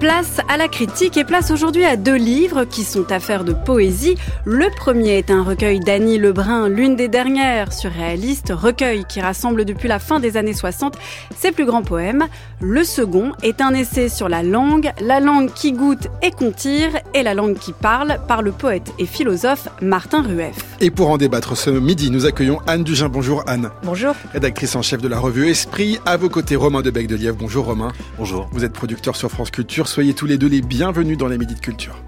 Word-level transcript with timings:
Place 0.00 0.40
à 0.48 0.56
la 0.56 0.66
critique 0.66 1.18
et 1.18 1.24
place 1.24 1.50
aujourd'hui 1.50 1.84
à 1.84 1.96
deux 1.96 2.16
livres 2.16 2.64
qui 2.64 2.84
sont 2.84 3.12
affaires 3.12 3.44
de 3.44 3.52
poésie. 3.52 4.16
Le 4.46 4.74
premier 4.74 5.18
est 5.18 5.30
un 5.30 5.42
recueil 5.42 5.78
d'Annie 5.78 6.16
Lebrun, 6.16 6.70
l'une 6.70 6.96
des 6.96 7.08
dernières 7.08 7.74
surréalistes, 7.74 8.50
recueil 8.50 9.04
qui 9.06 9.20
rassemble 9.20 9.66
depuis 9.66 9.88
la 9.88 9.98
fin 9.98 10.18
des 10.18 10.38
années 10.38 10.54
60 10.54 10.96
ses 11.36 11.52
plus 11.52 11.66
grands 11.66 11.82
poèmes. 11.82 12.28
Le 12.62 12.82
second 12.82 13.32
est 13.42 13.60
un 13.60 13.74
essai 13.74 14.08
sur 14.08 14.30
la 14.30 14.42
langue, 14.42 14.90
la 15.02 15.20
langue 15.20 15.52
qui 15.52 15.72
goûte 15.72 16.08
et 16.22 16.30
qu'on 16.30 16.50
tire, 16.50 16.92
et 17.12 17.22
la 17.22 17.34
langue 17.34 17.58
qui 17.58 17.74
parle, 17.74 18.20
par 18.26 18.40
le 18.40 18.52
poète 18.52 18.94
et 18.98 19.04
philosophe 19.04 19.68
Martin 19.82 20.22
Rueff. 20.22 20.56
Et 20.80 20.90
pour 20.90 21.10
en 21.10 21.18
débattre 21.18 21.58
ce 21.58 21.68
midi, 21.68 22.10
nous 22.10 22.24
accueillons 22.24 22.60
Anne 22.66 22.84
Dugin. 22.84 23.10
Bonjour 23.10 23.44
Anne. 23.46 23.68
Bonjour. 23.82 24.14
Rédactrice 24.32 24.76
en 24.76 24.82
chef 24.82 25.02
de 25.02 25.08
la 25.08 25.18
revue 25.18 25.50
Esprit. 25.50 25.98
À 26.06 26.16
vos 26.16 26.30
côtés, 26.30 26.56
Romain 26.56 26.80
de 26.80 26.88
de 26.88 27.16
Lièvre. 27.16 27.36
Bonjour 27.38 27.66
Romain. 27.66 27.92
Bonjour. 28.16 28.48
Vous 28.52 28.64
êtes 28.64 28.72
producteur 28.72 29.14
sur 29.14 29.30
France 29.30 29.50
Culture 29.50 29.89
soyez 29.90 30.14
tous 30.14 30.26
les 30.26 30.38
deux 30.38 30.46
les 30.46 30.60
bienvenus 30.60 31.18
dans 31.18 31.26
les 31.26 31.36
Midis 31.36 31.56
de 31.56 31.60
Culture. 31.60 32.00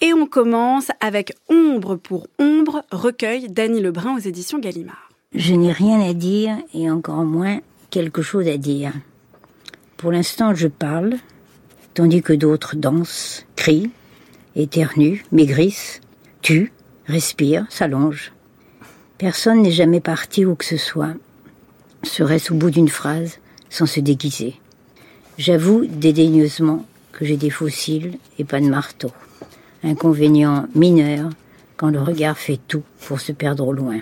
Et 0.00 0.12
on 0.12 0.26
commence 0.26 0.88
avec 0.98 1.36
Ombre 1.48 1.94
pour 1.94 2.26
Ombre, 2.40 2.82
recueil 2.90 3.48
d'Annie 3.48 3.80
Lebrun 3.80 4.16
aux 4.16 4.18
éditions 4.18 4.58
Gallimard. 4.58 5.08
Je 5.36 5.54
n'ai 5.54 5.70
rien 5.70 6.00
à 6.00 6.14
dire 6.14 6.56
et 6.74 6.90
encore 6.90 7.24
moins 7.24 7.60
quelque 7.90 8.22
chose 8.22 8.48
à 8.48 8.56
dire. 8.56 8.92
Pour 9.96 10.10
l'instant, 10.10 10.52
je 10.52 10.66
parle, 10.66 11.14
tandis 11.94 12.22
que 12.22 12.32
d'autres 12.32 12.74
dansent, 12.74 13.46
crient, 13.54 13.92
éternuent, 14.56 15.22
maigrissent, 15.30 16.00
tuent, 16.42 16.72
respirent, 17.06 17.66
s'allongent. 17.70 18.32
Personne 19.16 19.62
n'est 19.62 19.70
jamais 19.70 20.00
parti 20.00 20.44
où 20.44 20.56
que 20.56 20.64
ce 20.64 20.76
soit, 20.76 21.14
serait-ce 22.04 22.52
au 22.52 22.56
bout 22.56 22.70
d'une 22.70 22.88
phrase, 22.88 23.38
sans 23.70 23.86
se 23.86 24.00
déguiser. 24.00 24.54
J'avoue 25.38 25.86
dédaigneusement 25.86 26.84
que 27.12 27.24
j'ai 27.24 27.36
des 27.36 27.50
fossiles 27.50 28.18
et 28.38 28.44
pas 28.44 28.60
de 28.60 28.66
marteau. 28.66 29.10
Inconvénient 29.82 30.66
mineur 30.74 31.30
quand 31.76 31.90
le 31.90 32.00
regard 32.00 32.38
fait 32.38 32.60
tout 32.68 32.82
pour 33.06 33.20
se 33.20 33.32
perdre 33.32 33.66
au 33.66 33.72
loin. 33.72 33.98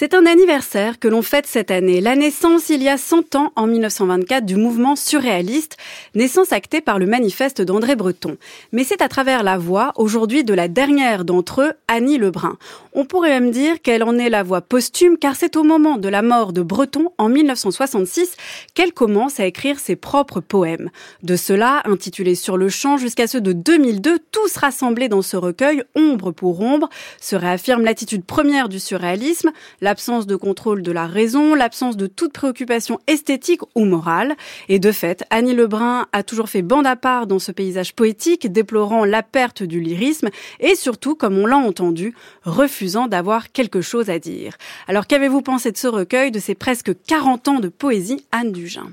C'est 0.00 0.14
un 0.14 0.24
anniversaire 0.24 0.98
que 0.98 1.08
l'on 1.08 1.20
fête 1.20 1.46
cette 1.46 1.70
année, 1.70 2.00
la 2.00 2.16
naissance 2.16 2.70
il 2.70 2.82
y 2.82 2.88
a 2.88 2.96
100 2.96 3.34
ans, 3.34 3.52
en 3.54 3.66
1924, 3.66 4.46
du 4.46 4.56
mouvement 4.56 4.96
surréaliste, 4.96 5.76
naissance 6.14 6.54
actée 6.54 6.80
par 6.80 6.98
le 6.98 7.04
manifeste 7.04 7.60
d'André 7.60 7.96
Breton. 7.96 8.38
Mais 8.72 8.82
c'est 8.82 9.02
à 9.02 9.08
travers 9.08 9.42
la 9.42 9.58
voix, 9.58 9.92
aujourd'hui, 9.96 10.42
de 10.42 10.54
la 10.54 10.68
dernière 10.68 11.26
d'entre 11.26 11.60
eux, 11.60 11.72
Annie 11.86 12.16
Lebrun. 12.16 12.56
On 12.94 13.04
pourrait 13.04 13.28
même 13.28 13.50
dire 13.50 13.82
qu'elle 13.82 14.02
en 14.02 14.16
est 14.16 14.30
la 14.30 14.42
voix 14.42 14.62
posthume, 14.62 15.18
car 15.18 15.36
c'est 15.36 15.54
au 15.54 15.64
moment 15.64 15.98
de 15.98 16.08
la 16.08 16.22
mort 16.22 16.54
de 16.54 16.62
Breton, 16.62 17.12
en 17.18 17.28
1966, 17.28 18.38
qu'elle 18.72 18.94
commence 18.94 19.38
à 19.38 19.44
écrire 19.44 19.78
ses 19.78 19.96
propres 19.96 20.40
poèmes. 20.40 20.88
De 21.22 21.36
cela, 21.36 21.82
intitulés 21.84 22.36
Sur 22.36 22.56
le 22.56 22.70
champ, 22.70 22.96
jusqu'à 22.96 23.26
ceux 23.26 23.42
de 23.42 23.52
2002, 23.52 24.18
tous 24.32 24.56
rassemblés 24.56 25.10
dans 25.10 25.20
ce 25.20 25.36
recueil, 25.36 25.84
Ombre 25.94 26.32
pour 26.32 26.62
ombre, 26.62 26.88
se 27.20 27.36
réaffirme 27.36 27.84
l'attitude 27.84 28.24
première 28.24 28.70
du 28.70 28.80
surréalisme, 28.80 29.50
l'absence 29.90 30.28
de 30.28 30.36
contrôle 30.36 30.82
de 30.82 30.92
la 30.92 31.08
raison, 31.08 31.56
l'absence 31.56 31.96
de 31.96 32.06
toute 32.06 32.32
préoccupation 32.32 33.00
esthétique 33.08 33.62
ou 33.74 33.84
morale. 33.84 34.36
Et 34.68 34.78
de 34.78 34.92
fait, 34.92 35.24
Annie 35.30 35.52
Lebrun 35.52 36.06
a 36.12 36.22
toujours 36.22 36.48
fait 36.48 36.62
bande 36.62 36.86
à 36.86 36.94
part 36.94 37.26
dans 37.26 37.40
ce 37.40 37.50
paysage 37.50 37.92
poétique, 37.92 38.52
déplorant 38.52 39.04
la 39.04 39.24
perte 39.24 39.64
du 39.64 39.80
lyrisme 39.80 40.28
et 40.60 40.76
surtout, 40.76 41.16
comme 41.16 41.36
on 41.36 41.44
l'a 41.44 41.56
entendu, 41.56 42.14
refusant 42.44 43.08
d'avoir 43.08 43.50
quelque 43.50 43.80
chose 43.80 44.10
à 44.10 44.20
dire. 44.20 44.56
Alors 44.86 45.08
qu'avez-vous 45.08 45.42
pensé 45.42 45.72
de 45.72 45.76
ce 45.76 45.88
recueil, 45.88 46.30
de 46.30 46.38
ces 46.38 46.54
presque 46.54 46.92
40 47.08 47.48
ans 47.48 47.58
de 47.58 47.66
poésie, 47.68 48.24
Anne 48.30 48.52
Dugin? 48.52 48.92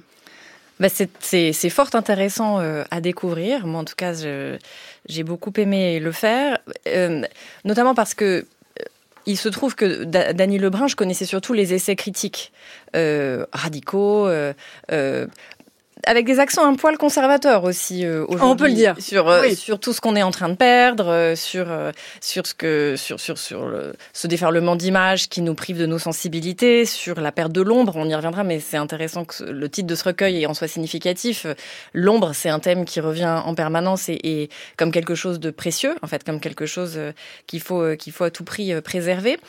Bah 0.80 0.88
c'est 0.90 1.70
fort 1.70 1.90
intéressant 1.94 2.60
euh, 2.60 2.84
à 2.90 3.02
découvrir. 3.02 3.68
Moi, 3.68 3.82
en 3.82 3.84
tout 3.84 3.96
cas, 3.96 4.14
j'ai 4.14 5.24
beaucoup 5.24 5.54
aimé 5.58 6.00
le 6.00 6.12
faire, 6.12 6.58
euh, 6.88 7.22
notamment 7.66 7.94
parce 7.94 8.16
que 8.16 8.46
il 9.28 9.36
se 9.36 9.50
trouve 9.50 9.76
que 9.76 10.06
Dany 10.06 10.58
Lebrun, 10.58 10.88
je 10.88 10.96
connaissais 10.96 11.26
surtout 11.26 11.54
les 11.54 11.74
essais 11.74 11.98
critiques 11.98 12.54
euh, 12.96 13.46
radicaux, 13.52 14.26
euh, 14.26 14.54
euh, 14.92 15.28
avec 16.06 16.26
des 16.26 16.40
accents 16.40 16.66
un 16.66 16.76
poil 16.76 16.98
conservateurs 16.98 17.64
aussi 17.64 18.06
euh, 18.06 18.26
aujourd'hui. 18.28 18.48
On 18.48 18.56
peut 18.56 18.68
le 18.68 18.74
dire 18.74 18.96
sur 19.00 19.28
euh, 19.30 19.50
sur 19.50 19.80
tout 19.80 19.94
ce 19.94 20.02
qu'on 20.02 20.16
est 20.16 20.24
en 20.24 20.32
train 20.32 20.50
de 20.50 20.56
perdre, 20.56 21.08
euh, 21.08 21.36
sur 21.36 21.68
sur 22.22 22.46
ce 22.46 22.54
que 22.54 22.96
sur 22.98 23.20
sur 23.20 23.38
sur 23.38 23.68
le, 23.68 23.94
ce 24.14 24.28
déferlement 24.28 24.76
d'images 24.76 25.30
qui 25.30 25.42
nous 25.42 25.56
prive 25.56 25.78
de 25.78 25.86
nos 25.86 26.00
sensibilités, 26.00 26.86
sur 26.86 27.20
la 27.20 27.32
perte 27.32 27.52
de 27.52 27.62
l'ombre. 27.62 27.94
On 27.96 28.08
y 28.08 28.16
reviendra, 28.16 28.44
mais 28.44 28.60
c'est 28.60 28.78
intéressant 28.78 29.26
que 29.26 29.44
le 29.44 29.70
titre 29.70 29.88
de 29.88 29.96
ce 29.96 30.04
recueil 30.04 30.46
en 30.46 30.54
soit 30.54 30.68
significatif. 30.68 31.46
L'ombre, 31.94 32.32
c'est 32.34 32.50
un 32.50 32.60
thème 32.60 32.86
qui 32.86 33.00
revient 33.00 33.42
en 33.46 33.56
permanence 33.56 34.10
et, 34.10 34.20
et, 34.24 34.50
comme 34.78 34.92
quelque 34.92 35.16
chose 35.16 35.40
de 35.40 35.52
précieux, 35.52 35.96
en 36.02 36.08
fait, 36.08 36.24
comme 36.24 36.40
quelque 36.40 36.66
chose 36.66 37.00
qu'il 37.48 37.62
faut 37.62 37.96
qu'il 37.96 38.14
faut 38.14 38.24
à 38.24 38.32
tout 38.32 38.44
prix 38.44 38.80
préserver. 38.82 39.40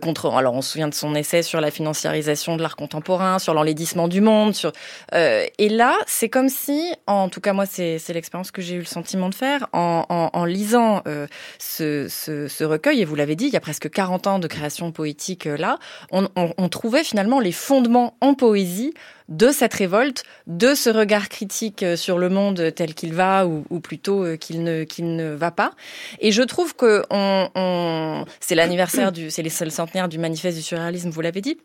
contre, 0.00 0.32
alors 0.34 0.54
on 0.54 0.62
se 0.62 0.72
souvient 0.72 0.88
de 0.88 0.94
son 0.94 1.14
essai 1.14 1.42
sur 1.42 1.60
la 1.60 1.70
financiarisation 1.70 2.56
de 2.56 2.62
l'art 2.62 2.76
contemporain, 2.76 3.38
sur 3.38 3.54
l'enlaidissement 3.54 4.08
du 4.08 4.20
monde, 4.20 4.54
sur 4.54 4.72
et 5.12 5.68
là 5.68 5.96
c'est 6.06 6.28
comme 6.28 6.48
si, 6.48 6.92
en 7.06 7.28
tout 7.28 7.40
cas 7.40 7.52
moi, 7.52 7.66
c'est 7.66 8.00
l'expérience 8.08 8.50
que 8.50 8.62
j'ai 8.62 8.76
eu 8.76 8.80
le 8.80 8.84
sentiment 8.84 9.28
de 9.28 9.34
faire 9.34 9.68
en, 9.72 10.44
lisant 10.44 11.02
euh, 11.06 11.26
ce, 11.58 12.64
recueil. 12.64 13.00
Et 13.00 13.04
vous 13.04 13.14
l'avez 13.14 13.36
dit, 13.36 13.46
il 13.46 13.52
y 13.52 13.56
a 13.56 13.60
presque 13.60 13.90
40 13.90 14.26
ans 14.26 14.38
de 14.38 14.46
création 14.46 14.92
poétique 14.92 15.46
euh, 15.46 15.56
là. 15.56 15.78
On, 16.10 16.68
trouvait 16.68 17.04
finalement 17.04 17.40
les 17.40 17.52
fondements 17.52 18.16
en 18.20 18.34
poésie 18.34 18.94
de 19.28 19.50
cette 19.50 19.74
révolte, 19.74 20.24
de 20.46 20.74
ce 20.74 20.90
regard 20.90 21.28
critique 21.28 21.82
euh, 21.82 21.96
sur 21.96 22.18
le 22.18 22.28
monde 22.28 22.72
tel 22.74 22.94
qu'il 22.94 23.12
va 23.12 23.46
ou, 23.46 23.80
plutôt 23.80 24.36
qu'il 24.36 24.62
ne 24.62 24.84
qu'il 24.84 25.16
ne 25.16 25.32
va 25.34 25.50
pas. 25.50 25.72
Et 26.20 26.32
je 26.32 26.42
trouve 26.42 26.74
que 26.74 27.02
c'est 28.40 28.54
l'anniversaire 28.54 29.12
du, 29.12 29.30
c'est 29.30 29.42
les 29.42 29.50
seuls 29.50 29.70
centenaires 29.70 30.08
du 30.08 30.18
manifeste 30.18 30.56
du 30.56 30.62
surréalisme, 30.62 31.10
vous 31.10 31.20
l'avez 31.20 31.40
dit 31.40 31.58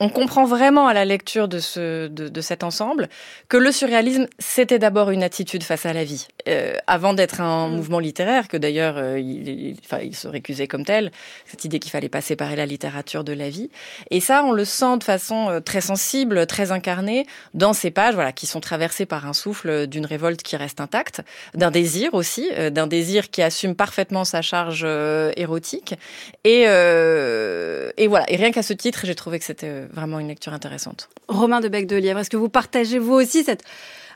on 0.00 0.08
comprend 0.08 0.44
vraiment 0.44 0.88
à 0.88 0.94
la 0.94 1.04
lecture 1.04 1.46
de, 1.46 1.60
ce, 1.60 2.08
de, 2.08 2.40
cet 2.40 2.64
ensemble 2.64 3.08
que 3.48 3.56
le 3.56 3.70
surréalisme, 3.70 4.26
c'était 4.40 4.80
d'abord 4.80 5.10
une 5.10 5.22
attitude 5.22 5.62
face 5.62 5.86
à 5.86 5.92
la 5.92 6.02
vie. 6.02 6.26
Euh, 6.48 6.74
avant 6.86 7.14
d'être 7.14 7.40
un 7.40 7.68
mm. 7.68 7.76
mouvement 7.76 8.00
littéraire, 8.00 8.48
que 8.48 8.56
d'ailleurs 8.56 8.96
euh, 8.98 9.20
il, 9.20 9.76
enfin, 9.84 9.98
il, 10.02 10.14
se 10.16 10.26
récusait 10.26 10.66
comme 10.66 10.84
tel, 10.84 11.12
cette 11.46 11.64
idée 11.64 11.78
qu'il 11.78 11.92
fallait 11.92 12.08
pas 12.08 12.20
séparer 12.20 12.56
la 12.56 12.66
littérature 12.66 13.22
de 13.22 13.32
la 13.32 13.48
vie. 13.48 13.70
Et 14.10 14.20
ça, 14.20 14.42
on 14.44 14.52
le 14.52 14.64
sent 14.64 14.98
de 14.98 15.04
façon 15.04 15.48
euh, 15.48 15.60
très 15.60 15.80
sensible, 15.80 16.46
très 16.46 16.72
incarnée, 16.72 17.26
dans 17.54 17.72
ces 17.72 17.92
pages 17.92 18.14
voilà, 18.14 18.32
qui 18.32 18.46
sont 18.46 18.60
traversées 18.60 19.06
par 19.06 19.26
un 19.28 19.32
souffle 19.32 19.86
d'une 19.86 20.06
révolte 20.06 20.42
qui 20.42 20.56
reste 20.56 20.80
intacte, 20.80 21.22
d'un 21.54 21.70
désir 21.70 22.14
aussi, 22.14 22.50
d'un 22.72 22.86
désir 22.86 23.30
qui 23.30 23.42
assume 23.42 23.76
parfaitement 23.76 24.24
sa 24.24 24.42
charge 24.42 24.86
érotique. 25.36 25.94
Et, 26.44 26.62
et 26.62 28.06
voilà, 28.06 28.24
et 28.28 28.36
rien 28.36 28.50
qu'à 28.50 28.62
ce 28.62 28.72
titre, 28.72 29.02
j'ai 29.04 29.14
trouvé 29.14 29.38
que 29.38 29.44
c'était 29.44 29.83
vraiment 29.92 30.18
une 30.18 30.28
lecture 30.28 30.52
intéressante. 30.52 31.08
Romain 31.28 31.60
de 31.60 31.68
Bec 31.68 31.86
de 31.86 31.96
Lièvre, 31.96 32.20
est-ce 32.20 32.30
que 32.30 32.36
vous 32.36 32.48
partagez 32.48 32.98
vous 32.98 33.14
aussi 33.14 33.44
cette 33.44 33.64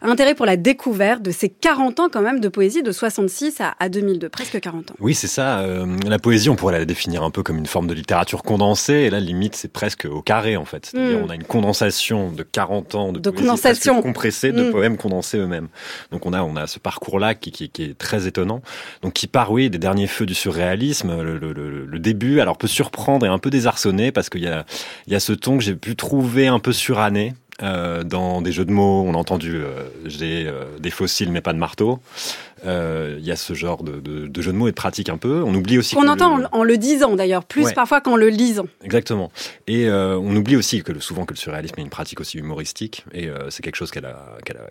intérêt 0.03 0.35
pour 0.35 0.47
la 0.47 0.57
découverte 0.57 1.23
de 1.23 1.31
ces 1.31 1.49
40 1.49 2.01
ans 2.01 2.09
quand 2.11 2.23
même 2.23 2.41
de 2.41 2.49
poésie 2.49 2.83
de 2.83 2.93
66 2.93 3.61
à, 3.79 3.89
2002, 3.89 4.29
presque 4.29 4.61
40 4.61 4.91
ans. 4.91 4.95
Oui, 5.01 5.15
c'est 5.15 5.27
ça. 5.27 5.61
Euh, 5.61 5.87
la 6.07 6.19
poésie, 6.19 6.49
on 6.49 6.57
pourrait 6.57 6.79
la 6.79 6.85
définir 6.85 7.23
un 7.23 7.31
peu 7.31 7.43
comme 7.43 7.59
une 7.59 7.67
forme 7.67 7.87
de 7.87 7.95
littérature 7.95 8.43
condensée, 8.43 8.93
et 8.93 9.11
là, 9.11 9.21
limite, 9.21 9.57
c'est 9.57 9.73
presque 9.73 10.07
au 10.07 10.23
carré, 10.23 10.57
en 10.57 10.65
fait. 10.65 10.87
C'est-à-dire, 10.87 11.19
hmm. 11.19 11.25
on 11.25 11.31
a 11.31 11.35
une 11.35 11.45
condensation 11.45 12.31
de 12.31 12.43
40 12.43 12.95
ans 12.95 13.13
de, 13.13 13.21
poésie 13.21 13.47
condensation. 13.47 14.03
compressée, 14.03 14.53
de 14.53 14.65
hmm. 14.65 14.71
poèmes 14.71 14.97
condensés 14.97 15.39
eux-mêmes. 15.39 15.69
Donc, 16.13 16.27
on 16.27 16.33
a, 16.33 16.43
on 16.43 16.57
a 16.57 16.67
ce 16.67 16.79
parcours-là 16.79 17.35
qui, 17.35 17.51
qui, 17.51 17.69
qui, 17.69 17.85
est 17.85 17.99
très 17.99 18.27
étonnant. 18.27 18.63
Donc, 19.03 19.15
qui 19.15 19.27
part, 19.27 19.53
oui, 19.53 19.71
des 19.71 19.79
derniers 19.79 20.07
feux 20.07 20.27
du 20.27 20.35
surréalisme. 20.35 21.23
Le, 21.23 21.39
le, 21.39 21.53
le, 21.53 21.99
début, 21.99 22.41
alors, 22.41 22.57
peut 22.57 22.69
surprendre 22.69 23.27
et 23.27 23.29
un 23.29 23.39
peu 23.39 23.51
désarçonner, 23.51 24.13
parce 24.13 24.31
qu'il 24.31 24.43
y 24.43 24.49
a, 24.49 24.65
il 25.07 25.13
y 25.13 25.17
a 25.17 25.21
ce 25.21 25.33
ton 25.33 25.59
que 25.59 25.65
j'ai 25.65 25.75
pu 25.75 25.97
trouver 25.97 26.47
un 26.47 26.59
peu 26.59 26.73
suranné. 26.73 27.35
Euh, 27.63 28.05
dans 28.05 28.41
des 28.41 28.53
jeux 28.53 28.65
de 28.65 28.71
mots, 28.71 29.03
on 29.05 29.15
a 29.15 29.17
entendu 29.17 29.57
euh, 29.57 29.89
j'ai 30.05 30.47
euh, 30.47 30.65
des 30.79 30.91
fossiles 30.91 31.33
mais 31.33 31.41
pas 31.41 31.53
de 31.53 31.59
marteau. 31.59 31.99
Euh, 32.67 33.17
il 33.19 33.25
y 33.25 33.31
a 33.31 33.37
ce 33.37 33.55
genre 33.55 33.83
de, 33.83 34.01
de, 34.01 34.27
de, 34.27 34.43
jeu 34.43 34.53
de 34.53 34.57
mots 34.57 34.69
et 34.69 34.73
de 34.73 34.77
pratique 34.77 35.09
un 35.09 35.17
peu. 35.17 35.43
On 35.45 35.55
oublie 35.55 35.79
aussi 35.79 35.95
qu'on 35.95 36.09
entend 36.09 36.41
en, 36.51 36.65
le 36.65 36.77
disant 36.77 37.15
d'ailleurs, 37.17 37.45
plus 37.45 37.73
parfois 37.73 38.01
qu'en 38.01 38.17
le 38.17 38.29
lisant. 38.29 38.67
Exactement. 38.83 39.31
Et 39.67 39.87
euh, 39.87 40.19
on 40.19 40.35
oublie 40.35 40.57
aussi 40.57 40.83
que 40.83 40.93
le, 40.93 41.01
souvent 41.01 41.25
que 41.25 41.35
le 41.35 41.39
surréalisme 41.39 41.75
est 41.79 41.83
une 41.83 41.91
pratique 41.91 42.21
aussi 42.21 42.39
humoristique 42.39 43.05
et 43.13 43.29
euh, 43.29 43.51
c'est 43.51 43.63
quelque 43.63 43.77
chose 43.77 43.91
qu'elle 43.91 44.09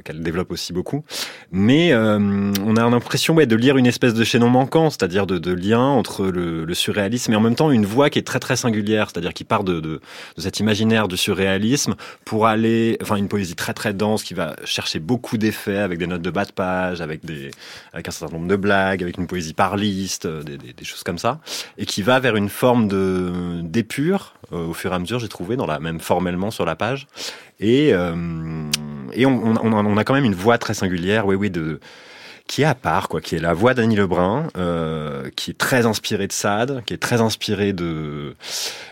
qu'elle 0.03 0.21
développe 0.21 0.51
aussi 0.51 0.73
beaucoup. 0.73 1.03
Mais 1.51 1.93
on 1.95 2.75
a 2.75 2.89
l'impression 2.89 3.35
ouais, 3.35 3.45
de 3.45 3.55
lire 3.55 3.77
une 3.77 3.85
espèce 3.85 4.13
de 4.13 4.23
chaînon 4.23 4.49
manquant, 4.49 4.89
c'est-à-dire 4.89 5.27
de, 5.27 5.37
de, 5.37 5.53
lien 5.53 5.81
entre 5.81 6.25
le, 6.25 6.65
le, 6.65 6.73
surréalisme 6.73 7.33
et 7.33 7.35
en 7.35 7.41
même 7.41 7.55
temps 7.55 7.71
une 7.71 7.85
voix 7.85 8.09
qui 8.09 8.19
est 8.19 8.23
très 8.23 8.39
très 8.39 8.55
singulière, 8.55 9.09
c'est-à-dire 9.11 9.33
qui 9.33 9.43
part 9.43 9.63
de, 9.63 9.79
de, 9.79 9.99
cet 10.37 10.59
imaginaire 10.59 11.07
du 11.07 11.17
surréalisme 11.17 11.95
pour 12.25 12.47
aller, 12.47 12.97
enfin 13.01 13.15
une 13.15 13.27
poésie 13.27 13.55
très 13.55 13.73
très 13.73 13.93
dense 13.93 14.23
qui 14.23 14.33
va 14.33 14.55
chercher 14.65 14.99
beaucoup 14.99 15.37
d'effets 15.37 15.77
avec 15.77 15.99
des 15.99 16.07
notes 16.07 16.21
de 16.21 16.29
bas 16.29 16.45
de 16.45 16.51
page, 16.51 17.01
avec 17.01 17.25
des 17.25 17.51
avec 17.94 18.07
un 18.07 18.12
certain 18.12 18.35
nombre 18.35 18.47
de 18.47 18.56
blagues, 18.56 19.03
avec 19.03 19.18
une 19.18 19.27
poésie 19.27 19.53
parliste, 19.53 20.27
des, 20.27 20.57
des, 20.57 20.74
des 20.74 20.85
choses 20.85 21.03
comme 21.03 21.18
ça, 21.18 21.39
et 21.77 21.85
qui 21.85 22.01
va 22.01 22.19
vers 22.19 22.35
une 22.35 22.50
forme 22.50 22.88
de 22.88 23.62
d'épure 23.63 24.33
au 24.51 24.74
fur 24.74 24.91
et 24.91 24.95
à 24.95 25.00
mesure, 25.00 25.19
j'ai 25.19 25.27
trouvé, 25.27 25.56
dans 25.57 25.65
la 25.65 25.79
même 25.79 26.00
formellement 26.00 26.51
sur 26.51 26.65
la 26.65 26.75
page, 26.75 27.07
et 27.59 27.89
et 27.89 29.25
on, 29.25 29.56
on, 29.63 29.74
on, 29.74 29.97
a 29.97 30.03
quand 30.03 30.13
même 30.13 30.25
une 30.25 30.35
voix 30.35 30.57
très 30.57 30.74
singulière, 30.74 31.25
oui, 31.25 31.35
oui, 31.35 31.50
de 31.50 31.79
qui 32.47 32.62
est 32.62 32.65
à 32.65 32.75
part, 32.75 33.09
quoi, 33.09 33.21
qui 33.21 33.35
est 33.35 33.39
la 33.39 33.53
voix 33.53 33.74
d'Annie 33.74 33.95
Lebrun, 33.95 34.47
euh, 34.57 35.30
qui 35.35 35.51
est 35.51 35.57
très 35.57 35.85
inspirée 35.85 36.27
de 36.27 36.31
Sade, 36.31 36.81
qui 36.85 36.94
est 36.94 36.97
très 36.97 37.21
inspirée 37.21 37.73
de, 37.73 38.35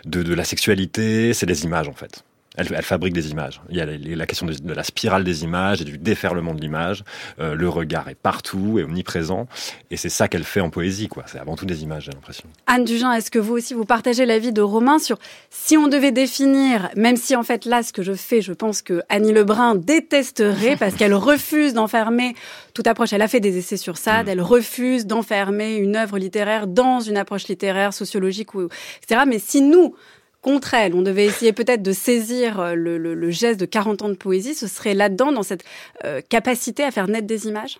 de, 0.06 0.24
de 0.24 0.34
la 0.34 0.44
sexualité, 0.44 1.34
c'est 1.34 1.46
des 1.46 1.64
images 1.64 1.88
en 1.88 1.94
fait. 1.94 2.24
Elle, 2.58 2.68
elle, 2.74 2.84
fabrique 2.84 3.14
des 3.14 3.32
images. 3.32 3.62
Il 3.70 3.78
y 3.78 3.82
a 3.82 3.86
la 3.86 4.26
question 4.26 4.46
de, 4.46 4.74
la 4.74 4.84
spirale 4.84 5.24
des 5.24 5.44
images 5.44 5.82
et 5.82 5.86
du 5.86 5.98
déferlement 5.98 6.54
de 6.54 6.62
l'image. 6.62 7.04
Euh, 7.40 7.56
le 7.56 7.70
regard 7.70 8.10
est 8.10 8.16
partout 8.16 8.80
et 8.80 8.84
omniprésent. 8.84 9.48
Et 9.92 9.98
c'est 9.98 10.10
ça 10.10 10.28
qu'elle 10.28 10.44
fait 10.44 10.62
en 10.62 10.70
poésie, 10.70 11.08
quoi. 11.08 11.24
C'est 11.28 11.40
avant 11.40 11.56
tout 11.56 11.66
des 11.66 11.84
images, 11.84 12.06
j'ai 12.06 12.12
l'impression. 12.12 12.48
Anne 12.68 12.86
Dugin, 12.86 13.12
est-ce 13.14 13.32
que 13.32 13.40
vous 13.40 13.54
aussi, 13.54 13.74
vous 13.74 13.86
partagez 13.86 14.26
l'avis 14.26 14.52
de 14.52 14.62
Romain 14.62 15.00
sur 15.00 15.18
si 15.50 15.78
on 15.78 15.88
devait 15.88 16.12
définir, 16.12 16.90
même 16.96 17.18
si 17.18 17.36
en 17.36 17.44
fait 17.44 17.66
là, 17.66 17.84
ce 17.84 17.94
que 17.94 18.04
je 18.04 18.14
fais, 18.14 18.42
je 18.42 18.54
pense 18.54 18.82
que 18.82 19.02
Annie 19.10 19.34
Lebrun 19.34 19.76
détesterait 19.76 20.76
parce 20.78 20.96
qu'elle 20.96 21.14
refuse 21.14 21.74
d'enfermer 21.74 22.36
toute 22.74 22.88
approche. 22.88 23.14
Elle 23.14 23.22
a 23.22 23.28
fait 23.28 23.40
des 23.40 23.58
essais 23.58 23.78
sur 23.78 23.98
Sade. 23.98 24.28
Mmh. 24.28 24.30
Elle 24.30 24.42
refuse 24.42 25.06
d'enfermer 25.06 25.76
une 25.78 25.96
œuvre 25.96 26.18
littéraire 26.18 26.68
dans 26.68 27.00
une 27.00 27.18
approche 27.18 27.48
littéraire, 27.48 27.94
sociologique, 27.94 28.54
ou, 28.54 28.68
etc. 29.02 29.22
Mais 29.28 29.40
si 29.40 29.62
nous, 29.62 29.96
contre 30.46 30.76
elle. 30.76 30.94
On 30.94 31.02
devait 31.02 31.26
essayer 31.26 31.54
peut-être 31.54 31.82
de 31.82 31.92
saisir 31.92 32.76
le, 32.76 33.00
le, 33.00 33.16
le, 33.16 33.32
geste 33.32 33.60
de 33.60 33.66
40 33.66 34.04
ans 34.04 34.10
de 34.10 34.14
poésie. 34.14 34.54
Ce 34.54 34.68
serait 34.68 34.94
là-dedans, 34.94 35.32
dans 35.32 35.42
cette 35.42 35.64
euh, 36.04 36.22
capacité 36.30 36.84
à 36.84 36.92
faire 36.92 37.08
naître 37.08 37.26
des 37.26 37.48
images? 37.48 37.80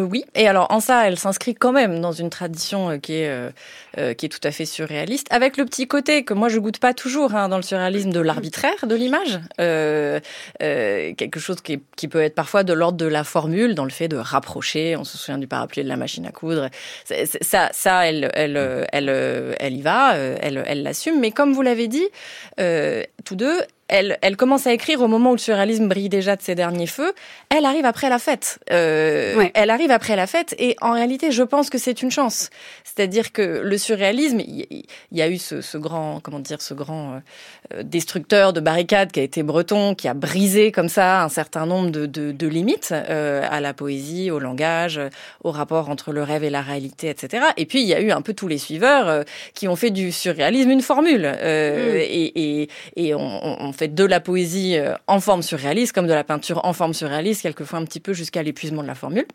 Euh, 0.00 0.04
oui, 0.04 0.24
et 0.34 0.48
alors 0.48 0.66
en 0.70 0.80
ça, 0.80 1.06
elle 1.06 1.18
s'inscrit 1.18 1.54
quand 1.54 1.72
même 1.72 2.00
dans 2.00 2.12
une 2.12 2.30
tradition 2.30 2.90
euh, 2.90 2.96
qui 2.98 3.14
est 3.14 3.28
euh, 3.98 4.14
qui 4.14 4.26
est 4.26 4.28
tout 4.28 4.40
à 4.44 4.50
fait 4.50 4.64
surréaliste, 4.64 5.26
avec 5.30 5.56
le 5.56 5.64
petit 5.64 5.86
côté 5.86 6.24
que 6.24 6.34
moi 6.34 6.48
je 6.48 6.58
goûte 6.58 6.78
pas 6.78 6.94
toujours 6.94 7.34
hein, 7.34 7.48
dans 7.48 7.56
le 7.56 7.62
surréalisme 7.62 8.10
de 8.10 8.20
l'arbitraire 8.20 8.86
de 8.86 8.94
l'image, 8.94 9.40
euh, 9.60 10.20
quelque 10.58 11.40
chose 11.40 11.60
qui, 11.60 11.80
qui, 11.96 12.08
peut 12.08 12.22
être 12.22 12.34
parfois 12.34 12.62
de 12.62 12.72
l'ordre 12.72 12.98
de 12.98 13.06
la 13.06 13.24
formule, 13.24 13.74
dans 13.74 13.84
le 13.84 13.90
fait 13.90 14.08
de 14.08 14.16
rapprocher. 14.16 14.96
On 14.96 15.04
se 15.04 15.18
souvient 15.18 15.38
du 15.38 15.46
parapluie 15.46 15.82
de 15.82 15.88
la 15.88 15.96
machine 15.96 16.26
à 16.26 16.32
coudre. 16.32 16.68
ça, 17.04 17.68
ça, 17.72 18.06
elle, 18.06 18.30
elle, 18.34 18.86
elle, 18.92 19.56
elle 19.58 19.76
y 19.76 19.82
va, 19.82 20.16
elle, 20.16 20.62
elle 20.66 20.82
l'assume. 20.82 21.20
Mais 21.20 21.30
comme 21.30 21.52
vous 21.52 21.62
l'avez 21.62 21.88
dit, 21.88 22.06
tous 23.24 23.36
deux, 23.36 23.60
elle, 23.90 24.18
elle, 24.22 24.36
commence 24.36 24.66
à 24.66 24.72
écrire 24.72 25.02
au 25.02 25.08
moment 25.08 25.30
où 25.30 25.34
le 25.34 25.38
surréalisme 25.38 25.88
brille 25.88 26.08
déjà 26.08 26.36
de 26.36 26.42
ses 26.42 26.54
derniers 26.54 26.86
feux. 26.86 27.12
Elle 27.48 27.64
arrive 27.64 27.84
après 27.84 28.08
la 28.08 28.18
fête. 28.18 28.60
Euh, 28.70 29.36
ouais. 29.36 29.50
Elle 29.54 29.70
arrive 29.70 29.90
après 29.90 30.16
la 30.16 30.26
fête 30.26 30.54
et 30.58 30.76
en 30.80 30.92
réalité, 30.92 31.32
je 31.32 31.42
pense 31.42 31.70
que 31.70 31.78
c'est 31.78 32.00
une 32.00 32.10
chance. 32.10 32.50
C'est-à-dire 32.84 33.32
que 33.32 33.60
le 33.64 33.78
surréalisme, 33.78 34.40
il 34.40 34.84
y, 35.12 35.22
a 35.22 35.28
eu 35.28 35.38
ce, 35.38 35.60
ce, 35.60 35.76
grand, 35.76 36.20
comment 36.20 36.38
dire, 36.38 36.62
ce 36.62 36.72
grand 36.72 37.14
euh, 37.14 37.18
destructeur 37.82 38.52
de 38.52 38.60
barricades 38.60 39.12
qui 39.12 39.20
a 39.20 39.22
été 39.22 39.42
Breton, 39.42 39.94
qui 39.94 40.08
a 40.08 40.14
brisé 40.14 40.72
comme 40.72 40.88
ça 40.88 41.22
un 41.22 41.28
certain 41.28 41.66
nombre 41.66 41.90
de, 41.90 42.06
de, 42.06 42.32
de 42.32 42.46
limites 42.46 42.92
euh, 42.92 43.46
à 43.50 43.60
la 43.60 43.74
poésie, 43.74 44.30
au 44.30 44.38
langage, 44.38 45.00
au 45.44 45.50
rapport 45.50 45.90
entre 45.90 46.12
le 46.12 46.22
rêve 46.22 46.44
et 46.44 46.50
la 46.50 46.62
réalité, 46.62 47.08
etc. 47.08 47.44
Et 47.56 47.66
puis 47.66 47.82
il 47.82 47.86
y 47.86 47.94
a 47.94 48.00
eu 48.00 48.10
un 48.10 48.22
peu 48.22 48.34
tous 48.34 48.48
les 48.48 48.58
suiveurs 48.58 49.08
euh, 49.08 49.22
qui 49.54 49.68
ont 49.68 49.76
fait 49.76 49.90
du 49.90 50.12
surréalisme 50.12 50.70
une 50.70 50.82
formule 50.82 51.22
mmh. 51.22 51.46
et, 51.46 52.60
et, 52.62 52.68
et 52.96 53.14
on, 53.14 53.62
on 53.62 53.72
fait 53.72 53.94
de 53.94 54.04
la 54.04 54.20
poésie 54.20 54.76
en 55.06 55.20
forme 55.20 55.42
surréaliste 55.42 55.92
comme 55.92 56.06
de 56.06 56.14
la 56.14 56.24
peinture 56.24 56.60
en 56.64 56.72
forme 56.72 56.94
surréaliste, 56.94 57.42
quelquefois 57.42 57.78
un 57.78 57.84
petit 57.84 58.00
peu 58.00 58.12
jusqu'à 58.12 58.42
l'épuisement 58.42 58.82
de 58.82 58.88
la 58.88 58.94
formule. 58.94 59.26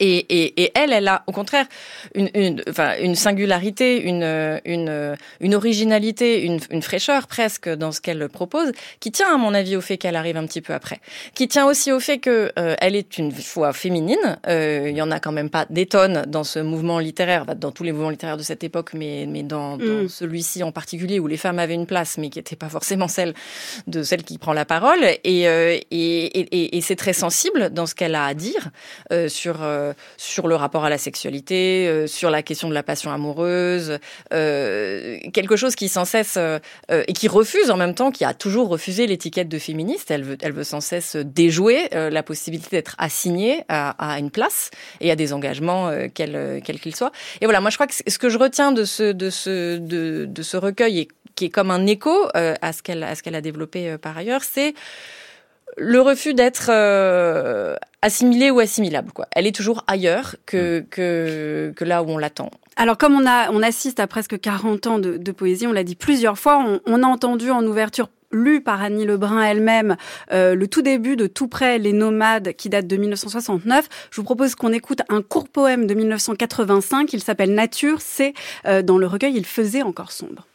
Et, 0.00 0.18
et, 0.18 0.62
et, 0.62 0.72
elle, 0.74 0.92
elle 0.92 1.08
a 1.08 1.22
au 1.26 1.32
contraire 1.32 1.66
une, 2.14 2.30
une, 2.34 2.62
enfin, 2.68 2.92
une 3.00 3.14
singularité, 3.14 4.02
une, 4.02 4.60
une, 4.64 5.16
une 5.40 5.54
originalité, 5.54 6.42
une, 6.42 6.60
une 6.70 6.82
fraîcheur 6.82 7.26
presque 7.26 7.68
dans 7.68 7.92
ce 7.92 8.00
qu'elle 8.00 8.28
propose, 8.28 8.72
qui 9.00 9.10
tient 9.10 9.34
à 9.34 9.36
mon 9.36 9.54
avis 9.54 9.76
au 9.76 9.80
fait 9.80 9.96
qu'elle 9.96 10.16
arrive 10.16 10.36
un 10.36 10.46
petit 10.46 10.60
peu 10.60 10.72
après, 10.72 11.00
qui 11.34 11.48
tient 11.48 11.66
aussi 11.66 11.90
au 11.92 12.00
fait 12.00 12.18
que 12.18 12.52
euh, 12.58 12.76
elle 12.80 12.94
est 12.94 13.18
une 13.18 13.32
fois 13.32 13.72
féminine. 13.72 14.38
Euh, 14.46 14.86
il 14.88 14.96
y 14.96 15.02
en 15.02 15.10
a 15.10 15.20
quand 15.20 15.32
même 15.32 15.50
pas 15.50 15.66
des 15.68 15.86
tonnes 15.86 16.24
dans 16.26 16.44
ce 16.44 16.58
mouvement 16.58 16.98
littéraire, 16.98 17.44
dans 17.56 17.72
tous 17.72 17.82
les 17.82 17.92
mouvements 17.92 18.10
littéraires 18.10 18.36
de 18.36 18.42
cette 18.42 18.64
époque, 18.64 18.90
mais, 18.94 19.26
mais 19.28 19.42
dans, 19.42 19.76
dans 19.76 20.04
mm. 20.04 20.08
celui-ci 20.08 20.62
en 20.62 20.72
particulier 20.72 21.18
où 21.18 21.26
les 21.26 21.36
femmes 21.36 21.58
avaient 21.58 21.74
une 21.74 21.86
place, 21.86 22.18
mais 22.18 22.30
qui 22.30 22.38
n'était 22.38 22.56
pas 22.56 22.68
forcément 22.68 23.08
celle 23.08 23.34
de 23.86 24.02
celle 24.02 24.22
qui 24.22 24.38
prend 24.38 24.52
la 24.52 24.64
parole. 24.64 25.04
Et, 25.24 25.48
euh, 25.48 25.76
et, 25.90 26.24
et, 26.40 26.76
et 26.76 26.80
c'est 26.80 26.96
très 26.96 27.12
sensible 27.12 27.70
dans 27.70 27.86
ce 27.86 27.94
qu'elle 27.94 28.14
a 28.14 28.24
à 28.24 28.34
dire 28.34 28.70
euh, 29.12 29.28
sur 29.28 29.58
euh, 29.88 29.92
sur 30.16 30.48
le 30.48 30.54
rapport 30.54 30.84
à 30.84 30.90
la 30.90 30.98
sexualité, 30.98 31.88
euh, 31.88 32.06
sur 32.06 32.30
la 32.30 32.42
question 32.42 32.68
de 32.68 32.74
la 32.74 32.82
passion 32.82 33.10
amoureuse, 33.10 33.98
euh, 34.32 35.18
quelque 35.32 35.56
chose 35.56 35.74
qui 35.74 35.88
sans 35.88 36.04
cesse 36.04 36.38
et 36.90 37.12
qui 37.12 37.28
refuse 37.28 37.70
en 37.70 37.76
même 37.76 37.94
temps, 37.94 38.10
qui 38.10 38.24
a 38.24 38.34
toujours 38.34 38.68
refusé 38.68 39.06
l'étiquette 39.06 39.48
de 39.48 39.58
féministe. 39.58 40.10
Elle 40.10 40.24
veut, 40.24 40.38
elle 40.40 40.52
veut 40.52 40.64
sans 40.64 40.80
cesse 40.80 41.16
déjouer 41.16 41.88
la 41.92 42.22
possibilité 42.22 42.68
d'être 42.70 42.94
assignée 42.98 43.64
à, 43.68 44.18
une 44.18 44.30
place 44.30 44.70
et 45.00 45.10
à 45.10 45.16
des 45.16 45.32
engagements 45.32 45.90
quels 46.14 46.60
qu'ils 46.62 46.96
soient. 46.96 47.12
Et 47.40 47.46
voilà, 47.46 47.60
moi 47.60 47.70
je 47.70 47.76
crois 47.76 47.86
que 47.86 47.94
ce 47.94 48.18
que 48.18 48.28
je 48.28 48.38
retiens 48.38 48.72
de 48.72 48.84
ce 48.84 49.12
de 49.12 49.30
ce 49.30 49.78
de, 49.78 50.42
ce 50.42 50.56
recueil 50.56 51.08
qui 51.34 51.46
est 51.46 51.50
comme 51.50 51.70
un 51.70 51.86
écho 51.86 52.28
à 52.34 52.72
ce 52.72 52.82
qu'elle 52.82 53.02
à 53.02 53.14
ce 53.14 53.22
qu'elle 53.22 53.36
a 53.36 53.40
développé 53.40 53.96
par 53.98 54.16
ailleurs, 54.16 54.42
c'est 54.42 54.74
le 55.78 56.00
refus 56.00 56.34
d'être 56.34 56.68
euh, 56.70 57.76
assimilée 58.02 58.50
ou 58.50 58.60
assimilable. 58.60 59.12
Quoi. 59.12 59.26
Elle 59.32 59.46
est 59.46 59.54
toujours 59.54 59.84
ailleurs 59.86 60.36
que, 60.46 60.84
que, 60.90 61.72
que 61.74 61.84
là 61.84 62.02
où 62.02 62.10
on 62.10 62.18
l'attend. 62.18 62.50
Alors 62.76 62.96
comme 62.98 63.14
on, 63.14 63.26
a, 63.26 63.50
on 63.50 63.62
assiste 63.62 64.00
à 64.00 64.06
presque 64.06 64.38
40 64.40 64.86
ans 64.86 64.98
de, 64.98 65.16
de 65.16 65.32
poésie, 65.32 65.66
on 65.66 65.72
l'a 65.72 65.84
dit 65.84 65.96
plusieurs 65.96 66.38
fois, 66.38 66.58
on, 66.58 66.80
on, 66.86 67.02
a 67.02 67.06
entendu 67.06 67.50
en 67.50 67.64
ouverture 67.64 68.08
lu 68.30 68.60
par 68.60 68.82
Annie 68.82 69.06
Lebrun 69.06 69.42
elle-même 69.42 69.96
euh, 70.32 70.54
le 70.54 70.68
tout 70.68 70.82
début 70.82 71.16
de 71.16 71.26
Tout 71.26 71.48
près 71.48 71.78
les 71.78 71.92
nomades 71.92 72.52
qui 72.52 72.68
date 72.68 72.86
de 72.86 72.96
1969. 72.96 73.88
Je 74.10 74.16
vous 74.16 74.24
propose 74.24 74.54
qu'on 74.54 74.72
écoute 74.72 75.00
un 75.08 75.22
court 75.22 75.48
poème 75.48 75.86
de 75.86 75.94
1985, 75.94 77.12
il 77.12 77.22
s'appelle 77.22 77.54
Nature, 77.54 78.00
c'est 78.00 78.34
euh, 78.66 78.82
dans 78.82 78.98
le 78.98 79.06
recueil 79.06 79.34
Il 79.36 79.46
faisait 79.46 79.82
encore 79.82 80.12
sombre. 80.12 80.46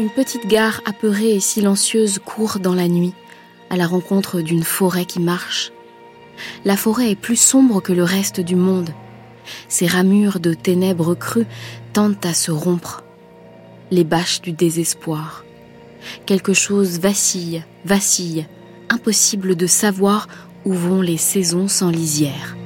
Une 0.00 0.08
petite 0.08 0.46
gare 0.46 0.80
apeurée 0.86 1.34
et 1.34 1.40
silencieuse 1.40 2.20
court 2.24 2.58
dans 2.58 2.72
la 2.72 2.88
nuit, 2.88 3.12
à 3.68 3.76
la 3.76 3.86
rencontre 3.86 4.40
d'une 4.40 4.62
forêt 4.62 5.04
qui 5.04 5.20
marche. 5.20 5.72
La 6.64 6.78
forêt 6.78 7.10
est 7.10 7.20
plus 7.20 7.36
sombre 7.36 7.82
que 7.82 7.92
le 7.92 8.02
reste 8.02 8.40
du 8.40 8.56
monde. 8.56 8.94
Ses 9.68 9.86
ramures 9.86 10.40
de 10.40 10.54
ténèbres 10.54 11.14
crues 11.14 11.46
tendent 11.92 12.24
à 12.24 12.32
se 12.32 12.50
rompre. 12.50 13.04
Les 13.90 14.04
bâches 14.04 14.40
du 14.40 14.52
désespoir. 14.52 15.44
Quelque 16.24 16.54
chose 16.54 16.98
vacille, 16.98 17.62
vacille, 17.84 18.46
impossible 18.88 19.54
de 19.54 19.66
savoir 19.66 20.28
où 20.64 20.72
vont 20.72 21.02
les 21.02 21.18
saisons 21.18 21.68
sans 21.68 21.90
lisière. 21.90 22.56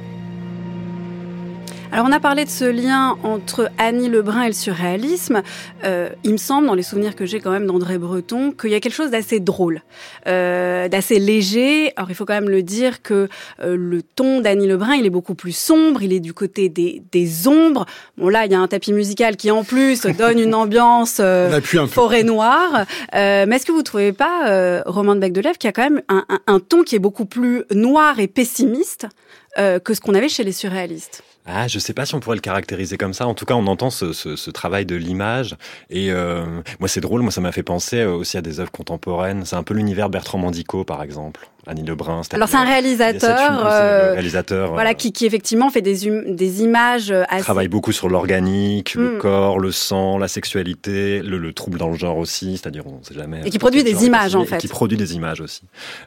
Alors 1.95 2.07
on 2.09 2.11
a 2.11 2.19
parlé 2.19 2.43
de 2.43 2.49
ce 2.49 2.65
lien 2.65 3.17
entre 3.23 3.71
Annie 3.77 4.09
Lebrun 4.09 4.41
et 4.41 4.47
le 4.47 4.53
surréalisme. 4.53 5.41
Euh, 5.85 6.09
il 6.25 6.33
me 6.33 6.37
semble, 6.37 6.67
dans 6.67 6.73
les 6.73 6.83
souvenirs 6.83 7.15
que 7.15 7.25
j'ai 7.25 7.39
quand 7.39 7.51
même 7.51 7.65
d'André 7.65 7.97
Breton, 7.97 8.51
qu'il 8.51 8.71
y 8.71 8.75
a 8.75 8.81
quelque 8.81 8.93
chose 8.93 9.11
d'assez 9.11 9.39
drôle, 9.39 9.81
euh, 10.27 10.89
d'assez 10.89 11.19
léger. 11.19 11.93
Alors 11.95 12.11
il 12.11 12.15
faut 12.15 12.25
quand 12.25 12.33
même 12.33 12.49
le 12.49 12.63
dire 12.63 13.01
que 13.01 13.29
euh, 13.61 13.77
le 13.77 14.01
ton 14.01 14.41
d'Annie 14.41 14.67
Lebrun, 14.67 14.95
il 14.95 15.05
est 15.05 15.09
beaucoup 15.09 15.35
plus 15.35 15.55
sombre, 15.55 16.03
il 16.03 16.11
est 16.11 16.19
du 16.19 16.33
côté 16.33 16.67
des, 16.67 17.01
des 17.13 17.47
ombres. 17.47 17.85
Bon 18.17 18.27
là, 18.27 18.45
il 18.45 18.51
y 18.51 18.55
a 18.55 18.59
un 18.59 18.67
tapis 18.67 18.91
musical 18.91 19.37
qui 19.37 19.49
en 19.49 19.63
plus 19.63 20.05
donne 20.17 20.39
une 20.39 20.53
ambiance 20.53 21.19
euh, 21.21 21.61
forêt 21.87 22.23
noire. 22.23 22.83
Euh, 23.15 23.45
mais 23.47 23.55
est-ce 23.55 23.65
que 23.65 23.71
vous 23.71 23.83
trouvez 23.83 24.11
pas, 24.11 24.49
euh, 24.49 24.81
Romain 24.85 25.15
de 25.15 25.21
Bec-de-Lève, 25.21 25.57
qu'il 25.57 25.69
y 25.69 25.69
a 25.69 25.71
quand 25.71 25.89
même 25.89 26.01
un, 26.09 26.25
un, 26.27 26.39
un, 26.47 26.59
ton 26.59 26.83
qui 26.83 26.97
est 26.97 26.99
beaucoup 26.99 27.25
plus 27.25 27.63
noir 27.71 28.19
et 28.19 28.27
pessimiste 28.27 29.07
que 29.55 29.93
ce 29.93 30.01
qu'on 30.01 30.13
avait 30.13 30.27
chez 30.27 30.43
les 30.43 30.51
surréalistes? 30.51 31.23
Ah, 31.45 31.67
je 31.67 31.77
sais 31.79 31.93
pas 31.93 32.05
si 32.05 32.15
on 32.15 32.19
pourrait 32.19 32.37
le 32.37 32.41
caractériser 32.41 32.97
comme 32.97 33.13
ça. 33.13 33.27
En 33.27 33.35
tout 33.35 33.45
cas, 33.45 33.53
on 33.53 33.67
entend 33.67 33.89
ce, 33.91 34.13
ce, 34.13 34.35
ce 34.35 34.49
travail 34.51 34.85
de 34.85 34.95
l'image. 34.95 35.55
Et 35.89 36.11
euh, 36.11 36.61
moi, 36.79 36.89
c'est 36.89 37.01
drôle. 37.01 37.21
Moi, 37.21 37.31
ça 37.31 37.41
m'a 37.41 37.51
fait 37.51 37.63
penser 37.63 38.03
aussi 38.03 38.37
à 38.37 38.41
des 38.41 38.59
œuvres 38.59 38.71
contemporaines. 38.71 39.45
C'est 39.45 39.55
un 39.55 39.63
peu 39.63 39.75
l'univers 39.75 40.09
Bertrand 40.09 40.39
Mandico, 40.39 40.83
par 40.83 41.03
exemple. 41.03 41.47
Annie 41.67 41.83
Lebrun. 41.83 42.21
Alors 42.31 42.47
c'est 42.47 42.57
un 42.57 42.63
réalisateur, 42.63 43.65
euh, 43.65 44.13
réalisateur, 44.13 44.73
voilà, 44.73 44.93
qui, 44.93 45.11
qui 45.11 45.25
effectivement 45.25 45.69
fait 45.69 45.81
des, 45.81 46.09
hum, 46.09 46.35
des 46.35 46.61
images. 46.61 47.11
Assez... 47.11 47.41
Travaille 47.41 47.67
beaucoup 47.67 47.91
sur 47.91 48.09
l'organique, 48.09 48.95
le 48.95 49.17
corps, 49.17 49.59
le 49.59 49.71
sang, 49.71 50.17
la 50.17 50.27
sexualité, 50.27 51.21
le, 51.21 51.37
le 51.37 51.53
trouble 51.53 51.77
dans 51.79 51.89
le 51.89 51.97
genre 51.97 52.17
aussi, 52.17 52.57
c'est-à-dire 52.57 52.85
on 52.85 53.03
sait 53.03 53.13
jamais. 53.13 53.41
Et 53.45 53.49
qui 53.49 53.59
produit 53.59 53.83
des 53.83 54.05
images 54.05 54.35
en 54.35 54.45
fait. 54.45 54.57
qui 54.57 54.67
produit 54.67 54.97
des 54.97 55.15
images 55.15 55.41
aussi. 55.41 55.61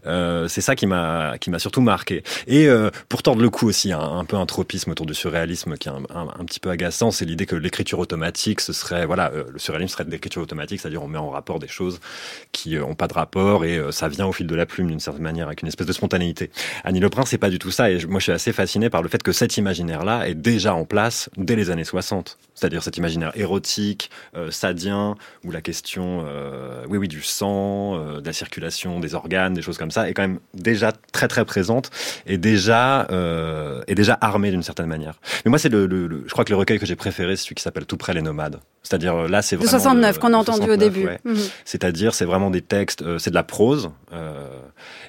Euh, 0.07 0.49
c'est 0.49 0.61
ça 0.61 0.77
qui 0.77 0.87
m'a 0.87 1.38
qui 1.38 1.50
m'a 1.50 1.59
surtout 1.59 1.81
marqué. 1.81 2.23
Et 2.47 2.69
euh, 2.69 2.91
pour 3.09 3.23
tordre 3.23 3.43
le 3.43 3.50
coup 3.50 3.67
aussi, 3.67 3.93
un, 3.93 4.00
un, 4.00 4.25
peu 4.25 4.37
un 4.37 4.47
tropisme 4.47 4.91
autour 4.91 5.07
du 5.07 5.15
surréalisme 5.15 5.77
qui 5.77 5.88
est 5.88 5.93
un, 5.93 6.03
un, 6.15 6.29
un 6.38 6.45
petit 6.45 6.61
peu 6.61 6.71
agaçant, 6.71 7.11
c'est 7.11 7.25
l'idée 7.25 7.47
que 7.47 7.57
l'écriture 7.57 7.99
automatique, 7.99 8.61
ce 8.61 8.73
serait 8.73 9.07
voilà, 9.07 9.33
euh, 9.35 9.45
le 9.50 9.59
surréalisme 9.59 9.93
serait 9.95 10.05
de 10.05 10.11
l'écriture 10.11 10.43
automatique, 10.43 10.81
c'est-à-dire 10.81 11.03
on 11.03 11.09
met 11.09 11.19
en 11.19 11.31
rapport 11.31 11.59
des 11.59 11.69
choses 11.69 12.00
qui 12.53 12.77
euh, 12.77 12.85
ont 12.85 12.95
pas 12.95 13.09
de 13.09 13.15
rapport 13.15 13.65
et 13.65 13.81
ça 13.91 14.09
vient 14.09 14.27
au 14.27 14.33
fil 14.33 14.47
de 14.47 14.55
la 14.55 14.67
plume 14.67 14.88
d'une 14.88 15.00
certaine 15.00 15.23
manière 15.23 15.48
avec 15.49 15.62
une 15.62 15.69
espèce 15.69 15.87
de 15.87 15.93
spontanéité. 15.93 16.50
Annie 16.85 17.00
Lebrun, 17.00 17.25
c'est 17.26 17.38
pas 17.38 17.50
du 17.50 17.59
tout 17.59 17.71
ça. 17.71 17.90
Et 17.90 18.05
moi, 18.07 18.21
je 18.21 18.25
suis 18.25 18.33
assez 18.33 18.52
fasciné 18.52 18.90
par 18.90 19.02
le 19.02 19.09
fait 19.09 19.23
que 19.23 19.33
cet 19.33 19.57
imaginaire-là 19.57 20.28
est 20.28 20.35
déjà 20.35 20.75
en 20.75 20.85
place 20.85 21.31
dès 21.37 21.57
les 21.57 21.71
années 21.71 21.85
60. 21.85 22.38
C'est-à-dire 22.55 22.83
cet 22.83 22.97
imaginaire 22.97 23.33
érotique, 23.37 24.11
euh, 24.37 24.50
sadien, 24.50 25.14
où 25.45 25.50
la 25.52 25.61
question, 25.61 26.25
euh, 26.26 26.85
oui, 26.88 26.99
oui, 26.99 27.07
du 27.09 27.23
sang, 27.23 27.97
euh, 27.97 28.21
de 28.21 28.26
la 28.26 28.33
circulation 28.33 28.99
des 29.00 29.14
organes, 29.14 29.55
des 29.55 29.62
choses 29.62 29.78
comme 29.78 29.93
ça, 29.93 30.09
est 30.09 30.14
quand 30.14 30.23
même 30.23 30.40
déjà 30.55 30.93
très 31.12 31.28
très 31.28 31.45
présente 31.45 31.90
et 32.26 32.37
déjà 32.38 33.07
est 33.87 33.95
déjà 33.95 34.19
armée 34.21 34.50
d'une 34.50 34.62
certaine 34.62 34.87
manière. 34.87 35.14
Mais 35.45 35.50
moi, 35.50 35.59
c'est 35.59 35.69
le, 35.69 35.87
le, 35.87 36.07
le, 36.07 36.25
je 36.26 36.33
crois 36.33 36.45
que 36.45 36.50
le 36.50 36.57
recueil 36.57 36.78
que 36.78 36.87
j'ai 36.87 36.97
préféré, 36.97 37.37
c'est 37.37 37.45
celui 37.45 37.55
qui 37.55 37.62
s'appelle 37.62 37.87
Tout 37.87 37.97
près 37.97 38.12
les 38.14 38.23
nomades. 38.23 38.61
C'est-à-dire 38.83 39.28
là, 39.28 39.43
c'est 39.43 39.57
De 39.57 39.62
vraiment 39.62 39.78
69 39.78 40.19
qu'on 40.19 40.35
a 40.35 40.37
entendu 40.37 40.67
69, 40.67 40.75
au 40.75 40.76
début. 40.76 41.07
ouais. 41.07 41.19
Mhm. 41.25 41.37
C'est-à-dire, 41.64 42.14
c'est 42.14 42.25
vraiment 42.25 42.50
des 42.50 42.62
textes, 42.62 43.05
c'est 43.19 43.31
de 43.31 43.35
la 43.35 43.43
prose, 43.43 43.90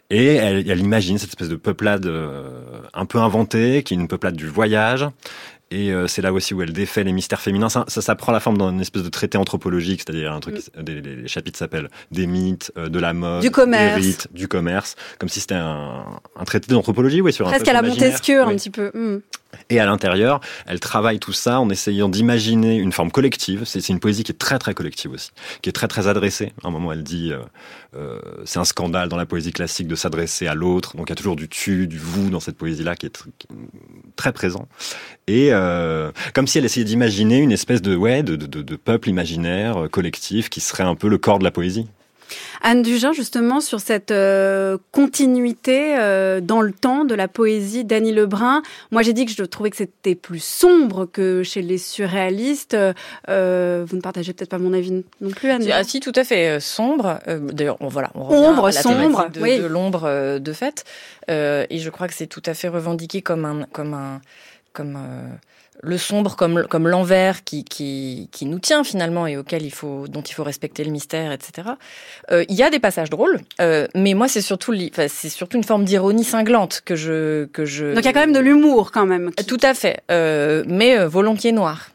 et 0.10 0.36
elle, 0.36 0.70
elle 0.70 0.80
imagine 0.80 1.18
cette 1.18 1.30
espèce 1.30 1.50
de 1.50 1.56
peuplade 1.56 2.06
euh, 2.06 2.50
un 2.94 3.06
peu 3.06 3.20
inventée, 3.20 3.84
qui 3.84 3.94
est 3.94 3.98
une 3.98 4.08
peuplade 4.08 4.36
du 4.36 4.48
voyage. 4.48 5.06
Et 5.72 5.92
euh, 5.92 6.08
c'est 6.08 6.24
là 6.24 6.34
aussi 6.34 6.56
où 6.56 6.64
elle 6.64 6.74
défait 6.74 7.04
les 7.04 7.12
mystères 7.12 7.42
féminins. 7.42 7.70
Ça, 7.70 7.86
ça, 7.88 8.02
ça 8.02 8.16
prend 8.16 8.32
la 8.32 8.40
forme 8.40 8.58
d'une 8.58 8.82
espèce 8.82 9.04
de 9.04 9.10
traité 9.10 9.38
anthropologique, 9.38 10.02
c'est-à-dire 10.04 10.34
un 10.34 10.40
truc. 10.40 10.56
s- 10.56 10.72
des- 10.82 11.00
les, 11.00 11.16
les 11.18 11.28
chapitres 11.28 11.60
s'appellent 11.60 11.90
des 12.12 12.26
mythes, 12.26 12.72
euh, 12.76 12.90
de 12.90 12.98
la 13.00 13.14
mode, 13.14 13.42
Du 13.44 13.52
commerce. 13.52 13.96
des 14.02 14.02
rites, 14.08 14.28
du 14.34 14.48
commerce, 14.48 14.96
comme 15.20 15.30
si 15.30 15.40
c'était 15.42 15.54
un, 15.54 16.06
un 16.36 16.44
traité 16.44 16.74
d'anthropologie, 16.74 17.22
oui, 17.22 17.32
sur 17.32 17.46
un 17.46 17.52
Presque 17.52 17.66
peuple 17.66 17.78
à 17.78 17.82
la 17.84 17.88
imaginaire. 17.88 18.10
Montesquieu, 18.12 18.42
un 18.42 18.48
Oui. 18.48 18.56
petit 18.56 18.70
peu. 18.72 18.90
Mhm. 18.96 19.22
Et 19.70 19.80
à 19.80 19.86
l'intérieur, 19.86 20.42
elle 20.68 20.80
travaille 20.80 21.20
tout 21.20 21.34
ça 21.34 21.60
en 21.60 21.70
essayant 21.70 22.10
d'imaginer 22.10 22.76
une 22.76 22.92
forme 22.92 23.12
collective. 23.12 23.64
C'est 23.66 23.88
une 23.90 24.00
poésie 24.00 24.24
qui 24.24 24.32
est 24.32 24.38
très 24.38 24.60
très 24.60 24.74
collective 24.74 25.12
aussi, 25.12 25.32
qui 25.62 25.70
est 25.70 25.74
très 25.74 25.88
très 25.88 26.08
adressée. 26.08 26.54
À 26.64 26.68
un 26.68 26.72
moment, 26.72 26.92
elle 26.92 27.04
dit, 27.04 27.32
euh, 27.32 27.40
euh, 27.96 28.20
c'est 28.46 28.60
un 28.60 28.66
scandale 28.66 29.10
dans 29.10 29.18
la 29.18 29.26
poésie 29.26 29.52
classique 29.52 29.88
de 29.88 29.96
s'adresser 29.96 30.48
à 30.48 30.54
l'autre. 30.54 30.96
Donc 30.98 31.10
il 31.10 31.12
y 31.12 31.14
a 31.14 31.16
toujours 31.16 31.36
du 31.36 31.48
tu, 31.50 31.88
du 31.88 31.98
vous 31.98 32.30
dans 32.30 32.40
cette 32.40 32.58
poésie-là 32.58 32.96
qui 32.96 33.08
est 33.08 33.24
très 34.16 34.34
présent. 34.34 34.68
Et 35.28 35.50
euh, 35.52 36.12
comme 36.34 36.48
si 36.48 36.58
elle 36.58 36.66
essayait 36.66 36.86
d'imaginer 36.86 37.38
une 37.38 37.52
espèce 37.52 37.82
de 37.82 37.96
ouais 37.96 38.24
de, 38.24 38.76
peuple 38.76 39.10
imaginaire 39.10 39.88
collectif 39.92 40.50
qui 40.50 40.62
serait 40.62 40.84
un 40.84 40.96
peu 40.96 41.10
le 41.10 41.18
corps 41.18 41.40
de 41.40 41.44
la 41.44 41.52
poésie. 41.52 41.88
Anne 42.62 42.82
Dugin, 42.82 43.14
justement, 43.14 43.62
sur 43.62 43.80
cette 43.80 44.12
euh, 44.12 44.78
continuité 44.92 45.98
euh, 45.98 46.42
dans 46.42 46.62
le 46.62 46.72
temps 46.72 47.06
de 47.06 47.16
la 47.16 47.28
poésie 47.28 47.84
d'Annie 47.84 48.12
Lebrun. 48.12 48.62
Moi, 48.92 49.02
j'ai 49.02 49.14
dit 49.14 49.26
que 49.26 49.32
je 49.32 49.44
trouvais 49.44 49.70
que 49.70 49.78
c'était 49.78 50.16
plus 50.16 50.44
sombre 50.44 51.06
que 51.06 51.44
chez 51.44 51.62
les 51.62 51.78
surréalistes. 51.78 52.78
Euh, 53.30 53.86
vous 53.88 53.96
ne 53.96 54.02
partagez 54.02 54.34
peut-être 54.34 54.50
pas 54.50 54.58
mon 54.58 54.74
avis 54.74 55.04
non 55.22 55.30
plus, 55.32 55.50
Anne 55.50 55.68
Ah 55.72 55.84
si, 55.84 56.00
tout 56.00 56.14
à 56.16 56.24
fait 56.24 56.60
sombre. 56.60 57.20
D'ailleurs, 57.28 57.78
on 57.80 57.88
voilà, 57.88 58.12
on 58.16 58.22
Ombre, 58.22 58.68
à 58.68 58.72
la 58.72 58.82
sombre, 58.82 59.30
de, 59.30 59.42
oui. 59.42 59.60
de 59.60 59.66
l'ombre 59.66 60.40
de 60.40 60.54
fait. 60.54 60.84
Et 61.28 61.80
je 61.80 61.90
crois 61.90 62.08
que 62.08 62.14
c'est 62.14 62.28
tout 62.28 62.44
à 62.46 62.54
fait 62.54 62.68
revendiqué 62.68 63.22
comme 63.22 63.46
un, 63.46 63.66
comme 63.72 63.94
un, 63.94 64.22
comme 64.74 64.98
le 65.82 65.98
sombre, 65.98 66.36
comme 66.36 66.66
comme 66.68 66.88
l'envers 66.88 67.44
qui, 67.44 67.64
qui 67.64 68.28
qui 68.32 68.46
nous 68.46 68.60
tient 68.60 68.84
finalement 68.84 69.28
et 69.28 69.38
auquel 69.38 69.64
il 69.64 69.72
faut, 69.72 70.08
dont 70.08 70.22
il 70.22 70.34
faut 70.34 70.44
respecter 70.44 70.84
le 70.84 70.92
mystère, 70.92 71.32
etc. 71.32 71.70
Euh, 72.32 72.44
Il 72.50 72.56
y 72.56 72.64
a 72.64 72.70
des 72.70 72.80
passages 72.80 73.10
drôles, 73.10 73.40
euh, 73.62 73.88
mais 73.96 74.14
moi 74.14 74.28
c'est 74.28 74.42
surtout, 74.42 74.74
enfin, 74.92 75.08
c'est 75.08 75.30
surtout 75.30 75.58
une 75.58 75.64
forme 75.64 75.86
d'ironie 75.86 76.24
cinglante 76.24 76.82
que 76.84 76.96
je 76.96 77.46
que 77.46 77.66
je. 77.66 77.94
Donc 77.94 78.04
il 78.04 78.06
y 78.06 78.10
a 78.10 78.14
quand 78.14 78.20
même 78.20 78.34
de 78.34 78.40
l'humour 78.40 78.92
quand 78.92 79.06
même. 79.06 79.32
qui- 79.32 79.46
Tout 79.46 79.60
à 79.64 79.74
fait, 79.74 80.02
euh, 80.12 80.64
mais 80.68 80.98
euh, 81.00 81.08
volontiers 81.08 81.52
noir. 81.52 81.90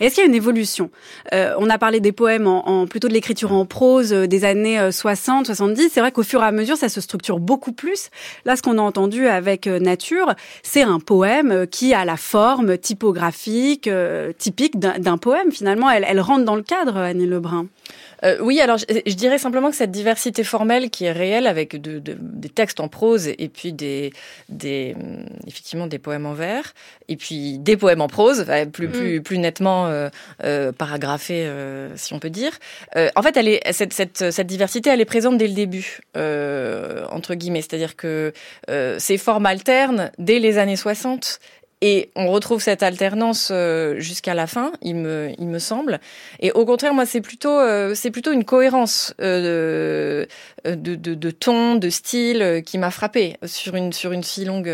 Est-ce 0.00 0.14
qu'il 0.14 0.22
y 0.22 0.26
a 0.26 0.28
une 0.28 0.34
évolution? 0.34 0.90
Euh, 1.32 1.54
On 1.58 1.68
a 1.70 1.78
parlé 1.78 2.00
des 2.00 2.12
poèmes 2.12 2.46
en, 2.46 2.86
plutôt 2.86 3.08
de 3.08 3.12
l'écriture 3.12 3.52
en 3.52 3.64
prose 3.64 4.12
euh, 4.12 4.26
des 4.26 4.44
années 4.44 4.78
euh, 4.78 4.90
60, 4.92 5.46
70. 5.46 5.90
C'est 5.92 6.00
vrai 6.00 6.12
qu'au 6.12 6.22
fur 6.22 6.42
et 6.42 6.46
à 6.46 6.52
mesure, 6.52 6.76
ça 6.76 6.88
se 6.88 7.00
structure 7.00 7.38
beaucoup 7.38 7.72
plus. 7.72 8.10
Là, 8.44 8.56
ce 8.56 8.62
qu'on 8.62 8.78
a 8.78 8.82
entendu 8.82 9.26
avec 9.28 9.66
euh, 9.66 9.78
Nature, 9.78 10.34
c'est 10.62 10.82
un 10.82 11.00
poème 11.00 11.50
euh, 11.50 11.66
qui 11.66 11.94
a 11.94 12.04
la 12.04 12.16
forme 12.16 12.78
typographique 12.78 13.86
euh, 13.88 14.32
typique 14.36 14.78
d'un 14.78 14.98
d'un 14.98 15.18
poème. 15.18 15.50
Finalement, 15.52 15.90
elle, 15.90 16.04
elle 16.08 16.20
rentre 16.20 16.44
dans 16.44 16.56
le 16.56 16.62
cadre, 16.62 16.96
Annie 16.96 17.26
Lebrun. 17.26 17.66
Euh, 18.24 18.36
oui, 18.40 18.60
alors 18.60 18.76
je, 18.78 18.84
je 19.06 19.14
dirais 19.14 19.38
simplement 19.38 19.70
que 19.70 19.76
cette 19.76 19.90
diversité 19.90 20.44
formelle 20.44 20.90
qui 20.90 21.04
est 21.06 21.12
réelle 21.12 21.46
avec 21.46 21.80
de, 21.80 21.98
de- 21.98 22.16
des 22.20 22.48
textes 22.48 22.80
en 22.80 22.88
prose 22.88 23.28
et 23.28 23.48
puis 23.48 23.72
des, 23.72 24.12
des 24.48 24.94
hum, 24.98 25.24
effectivement 25.46 25.86
des 25.86 25.98
poèmes 25.98 26.26
en 26.26 26.34
vers 26.34 26.74
et 27.08 27.16
puis 27.16 27.58
des 27.58 27.76
poèmes 27.76 28.00
en 28.00 28.08
prose, 28.08 28.44
plus 28.72 28.88
Mm. 28.88 28.92
plus 28.92 29.22
plus 29.22 29.38
nettement 29.38 29.86
euh, 29.86 30.08
euh, 30.44 30.72
paragraphés 30.72 31.44
euh, 31.46 31.90
si 31.96 32.12
on 32.14 32.18
peut 32.18 32.30
dire. 32.30 32.52
En 33.16 33.22
fait, 33.22 33.36
elle 33.36 33.48
est 33.48 33.72
cette, 33.72 33.92
cette 33.92 34.30
cette 34.30 34.46
diversité, 34.46 34.90
elle 34.90 35.00
est 35.00 35.04
présente 35.04 35.38
dès 35.38 35.48
le 35.48 35.54
début 35.54 36.00
entre 37.10 37.34
guillemets, 37.34 37.62
c'est-à-dire 37.62 37.96
que 37.96 38.32
ces 38.98 39.18
formes 39.18 39.46
alternent 39.46 40.10
dès 40.18 40.38
les 40.38 40.58
années 40.58 40.76
60 40.76 41.38
et 41.82 42.10
on 42.14 42.30
retrouve 42.30 42.60
cette 42.60 42.82
alternance 42.82 43.48
euh, 43.50 43.98
jusqu'à 43.98 44.34
la 44.34 44.46
fin, 44.46 44.72
il 44.82 44.96
me, 44.96 45.30
il 45.38 45.46
me 45.46 45.58
semble. 45.58 46.00
Et 46.40 46.52
au 46.52 46.64
contraire, 46.66 46.92
moi, 46.94 47.06
c'est 47.06 47.20
plutôt, 47.20 47.58
euh, 47.58 47.94
c'est 47.94 48.10
plutôt 48.10 48.32
une 48.32 48.44
cohérence 48.44 49.14
euh, 49.20 50.26
de, 50.64 50.74
de, 50.74 50.94
de, 50.94 51.14
de 51.14 51.30
ton, 51.30 51.76
de 51.76 51.88
style 51.88 52.62
qui 52.66 52.76
m'a 52.78 52.90
frappé 52.90 53.36
sur 53.46 53.76
une, 53.76 53.92
sur 53.92 54.12
une 54.12 54.22
si 54.22 54.44
longue, 54.44 54.70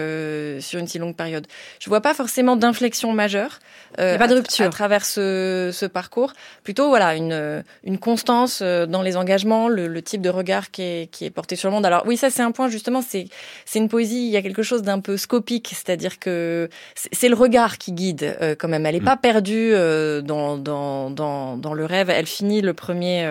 sur 0.61 0.81
une 0.81 0.89
si 0.89 0.99
longue 0.99 1.15
période. 1.15 1.47
Je 1.81 1.89
vois 1.89 2.01
pas 2.01 2.15
forcément 2.15 2.57
d'inflexion 2.57 3.13
majeure. 3.13 3.61
euh, 4.01 4.19
pas 4.19 4.27
de 4.29 4.35
rupture. 4.35 4.67
à, 4.67 4.69
travers 4.71 5.05
ce, 5.05 5.71
ce 5.73 5.87
parcours. 5.87 6.33
Plutôt, 6.65 6.89
voilà, 6.89 7.15
une, 7.15 7.63
une 7.85 7.99
constance 7.99 8.63
dans 8.63 9.03
les 9.03 9.17
engagements, 9.17 9.69
le, 9.69 9.87
le 9.87 10.03
type 10.03 10.21
de 10.23 10.29
regard 10.31 10.71
qui 10.71 10.83
est, 10.83 11.11
qui 11.11 11.25
est 11.25 11.31
porté 11.31 11.57
sur 11.57 11.69
le 11.69 11.75
monde. 11.75 11.87
Alors 11.87 12.03
oui, 12.07 12.17
ça 12.17 12.31
c'est 12.31 12.43
un 12.43 12.53
point 12.53 12.69
justement. 12.69 13.03
C'est, 13.03 13.27
c'est 13.65 13.79
une 13.79 13.89
poésie. 13.89 14.27
Il 14.27 14.31
y 14.33 14.37
a 14.37 14.43
quelque 14.43 14.63
chose 14.63 14.83
d'un 14.83 15.01
peu 15.01 15.17
scopique, 15.17 15.69
c'est-à-dire 15.75 16.19
que 16.19 16.69
c'est 17.13 17.29
le 17.29 17.35
regard 17.37 17.79
qui 17.79 17.93
guide 17.93 18.37
euh, 18.41 18.55
quand 18.59 18.69
même. 18.69 18.87
Elle 18.87 18.95
n'est 18.95 19.01
Mm. 19.01 19.05
pas 19.05 19.17
perdue 19.17 19.71
euh, 19.75 20.23
dans, 20.23 20.57
dans, 20.57 21.11
dans, 21.11 21.57
dans 21.57 21.75
le 21.75 21.85
rêve. 21.85 22.09
Elle 22.11 22.27
finit 22.27 22.63
le 22.63 22.73
premier. 22.75 23.25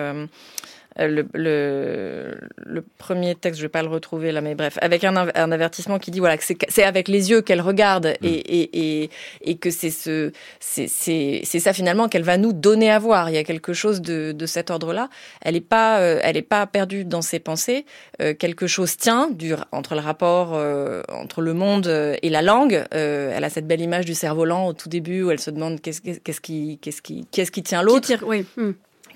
Euh, 0.98 1.08
le, 1.08 1.26
le, 1.34 2.38
le 2.64 2.84
premier 2.98 3.34
texte, 3.34 3.58
je 3.60 3.64
vais 3.64 3.70
pas 3.70 3.82
le 3.82 3.88
retrouver 3.88 4.32
là, 4.32 4.40
mais 4.40 4.54
bref, 4.54 4.78
avec 4.80 5.04
un, 5.04 5.14
un 5.16 5.52
avertissement 5.52 5.98
qui 5.98 6.10
dit 6.10 6.18
voilà 6.20 6.36
que 6.36 6.44
c'est 6.44 6.56
c'est 6.68 6.84
avec 6.84 7.08
les 7.08 7.30
yeux 7.30 7.42
qu'elle 7.42 7.60
regarde 7.60 8.14
et, 8.22 8.28
et, 8.28 9.02
et, 9.02 9.10
et 9.42 9.56
que 9.56 9.70
c'est 9.70 9.90
ce 9.90 10.32
c'est 10.60 10.88
c'est 10.88 11.40
c'est 11.44 11.60
ça 11.60 11.72
finalement 11.72 12.08
qu'elle 12.08 12.22
va 12.22 12.36
nous 12.38 12.52
donner 12.52 12.90
à 12.90 12.98
voir. 12.98 13.28
Il 13.30 13.34
y 13.34 13.38
a 13.38 13.44
quelque 13.44 13.72
chose 13.72 14.00
de, 14.00 14.32
de 14.32 14.46
cet 14.46 14.70
ordre-là. 14.70 15.08
Elle 15.42 15.56
est 15.56 15.60
pas 15.60 16.00
euh, 16.00 16.20
elle 16.22 16.36
est 16.36 16.42
pas 16.42 16.66
perdue 16.66 17.04
dans 17.04 17.22
ses 17.22 17.38
pensées. 17.40 17.84
Euh, 18.22 18.34
quelque 18.34 18.66
chose 18.66 18.96
tient 18.96 19.28
du, 19.30 19.54
entre 19.72 19.94
le 19.94 20.00
rapport 20.00 20.52
euh, 20.54 21.02
entre 21.08 21.40
le 21.42 21.52
monde 21.54 21.86
euh, 21.86 22.16
et 22.22 22.30
la 22.30 22.42
langue. 22.42 22.84
Euh, 22.94 23.32
elle 23.34 23.44
a 23.44 23.50
cette 23.50 23.66
belle 23.66 23.80
image 23.80 24.04
du 24.06 24.14
cerf-volant 24.14 24.66
au 24.66 24.72
tout 24.72 24.88
début 24.88 25.22
où 25.22 25.30
elle 25.30 25.40
se 25.40 25.50
demande 25.50 25.80
qu'est-ce 25.80 26.00
qui 26.00 26.18
qu'est-ce 26.20 26.40
qui 26.40 27.26
qu'est-ce 27.30 27.50
qui 27.50 27.62
tient 27.62 27.80
Qui 27.80 27.86
l'autre 27.86 28.06
tire- 28.06 28.24
oui. 28.26 28.46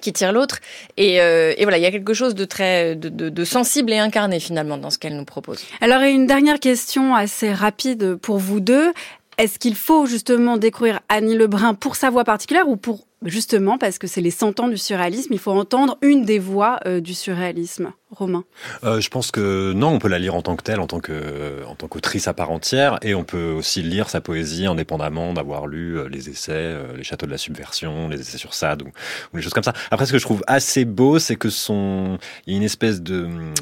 Qui 0.00 0.12
tire 0.12 0.32
l'autre. 0.32 0.58
Et, 0.96 1.20
euh, 1.20 1.54
et 1.56 1.62
voilà, 1.64 1.78
il 1.78 1.82
y 1.82 1.86
a 1.86 1.90
quelque 1.90 2.14
chose 2.14 2.34
de 2.34 2.44
très 2.44 2.96
de, 2.96 3.08
de, 3.08 3.28
de 3.28 3.44
sensible 3.44 3.92
et 3.92 3.98
incarné 3.98 4.40
finalement 4.40 4.78
dans 4.78 4.90
ce 4.90 4.98
qu'elle 4.98 5.16
nous 5.16 5.24
propose. 5.24 5.64
Alors, 5.80 6.02
et 6.02 6.10
une 6.10 6.26
dernière 6.26 6.60
question 6.60 7.14
assez 7.14 7.52
rapide 7.52 8.16
pour 8.16 8.38
vous 8.38 8.60
deux. 8.60 8.92
Est-ce 9.38 9.58
qu'il 9.58 9.74
faut 9.74 10.04
justement 10.06 10.58
découvrir 10.58 11.00
Annie 11.08 11.36
Lebrun 11.36 11.74
pour 11.74 11.96
sa 11.96 12.10
voix 12.10 12.24
particulière 12.24 12.68
ou 12.68 12.76
pour 12.76 13.06
justement 13.24 13.78
parce 13.78 13.98
que 13.98 14.06
c'est 14.06 14.20
les 14.20 14.30
100 14.30 14.60
ans 14.60 14.68
du 14.68 14.76
surréalisme, 14.76 15.32
il 15.32 15.38
faut 15.38 15.52
entendre 15.52 15.98
une 16.02 16.24
des 16.24 16.38
voix 16.38 16.78
euh, 16.86 17.00
du 17.00 17.14
surréalisme? 17.14 17.92
Romain. 18.10 18.44
Euh, 18.84 19.00
je 19.00 19.08
pense 19.08 19.30
que 19.30 19.72
non, 19.72 19.88
on 19.88 19.98
peut 19.98 20.08
la 20.08 20.18
lire 20.18 20.34
en 20.34 20.42
tant 20.42 20.56
que 20.56 20.62
telle, 20.62 20.80
en 20.80 20.86
tant 20.86 21.00
que 21.00 21.64
en 21.66 21.74
tant 21.74 21.86
qu'autrice 21.86 22.26
à 22.28 22.34
part 22.34 22.50
entière, 22.50 22.98
et 23.02 23.14
on 23.14 23.24
peut 23.24 23.52
aussi 23.52 23.82
lire 23.82 24.08
sa 24.08 24.20
poésie 24.20 24.66
indépendamment 24.66 25.32
d'avoir 25.32 25.66
lu 25.66 25.98
euh, 25.98 26.08
les 26.08 26.28
essais, 26.28 26.52
euh, 26.52 26.96
les 26.96 27.04
châteaux 27.04 27.26
de 27.26 27.30
la 27.30 27.38
subversion, 27.38 28.08
les 28.08 28.20
essais 28.20 28.38
sur 28.38 28.54
Sade 28.54 28.82
ou, 28.82 28.86
ou 28.86 29.36
les 29.36 29.42
choses 29.42 29.52
comme 29.52 29.62
ça. 29.62 29.74
Après, 29.90 30.06
ce 30.06 30.12
que 30.12 30.18
je 30.18 30.24
trouve 30.24 30.42
assez 30.46 30.84
beau, 30.84 31.18
c'est 31.18 31.36
que 31.36 31.50
son, 31.50 32.18
il 32.46 32.52
y 32.52 32.56
a 32.56 32.58
une 32.58 32.64
espèce 32.64 33.02
de, 33.02 33.24
hum, 33.24 33.52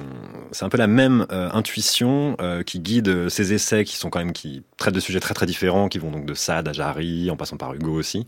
c'est 0.52 0.64
un 0.64 0.68
peu 0.68 0.78
la 0.78 0.86
même 0.86 1.26
euh, 1.32 1.50
intuition 1.52 2.36
euh, 2.40 2.62
qui 2.62 2.80
guide 2.80 3.28
ces 3.28 3.52
essais 3.52 3.84
qui 3.84 3.96
sont 3.96 4.08
quand 4.10 4.20
même 4.20 4.32
qui 4.32 4.62
traitent 4.76 4.94
de 4.94 5.00
sujets 5.00 5.20
très 5.20 5.34
très 5.34 5.46
différents, 5.46 5.88
qui 5.88 5.98
vont 5.98 6.10
donc 6.10 6.24
de 6.24 6.34
Sade 6.34 6.68
à 6.68 6.72
Jarry, 6.72 7.30
en 7.30 7.36
passant 7.36 7.56
par 7.56 7.74
Hugo 7.74 7.92
aussi, 7.92 8.26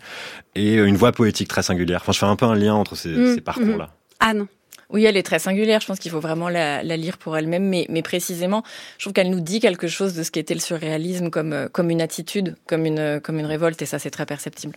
et 0.55 0.77
euh, 0.79 0.87
une 0.87 0.97
voix 0.97 1.13
poétique 1.13 1.49
très 1.49 1.63
singulière. 1.63 2.01
Enfin, 2.03 2.13
je 2.13 2.19
fais 2.19 2.27
un 2.27 2.37
peu 2.37 2.47
un 2.47 2.55
lien 2.55 2.75
entre 2.75 2.97
ces, 2.97 3.21
Mm, 3.21 3.35
ces 3.35 3.41
parcours-là. 3.41 3.91
Anne. 4.19 4.47
Oui, 4.93 5.05
elle 5.05 5.17
est 5.17 5.23
très 5.23 5.39
singulière. 5.39 5.81
Je 5.81 5.87
pense 5.87 5.99
qu'il 5.99 6.11
faut 6.11 6.21
vraiment 6.21 6.49
la, 6.49 6.83
lire 6.83 7.19
pour 7.19 7.37
elle-même, 7.37 7.69
mais, 7.69 8.03
précisément, 8.03 8.63
je 8.99 9.05
trouve 9.05 9.13
qu'elle 9.13 9.31
nous 9.31 9.41
dit 9.41 9.61
quelque 9.61 9.89
chose 9.89 10.15
de 10.15 10.23
ce 10.23 10.31
qu'était 10.31 10.55
le 10.55 10.61
surréalisme 10.61 11.31
comme, 11.31 11.53
euh, 11.53 11.69
une 11.89 12.03
attitude, 12.03 12.57
comme 12.67 12.87
une 12.87 13.47
révolte, 13.47 13.81
et 13.83 13.87
ça, 13.87 13.99
c'est 13.99 14.11
très 14.11 14.27
perceptible. 14.27 14.77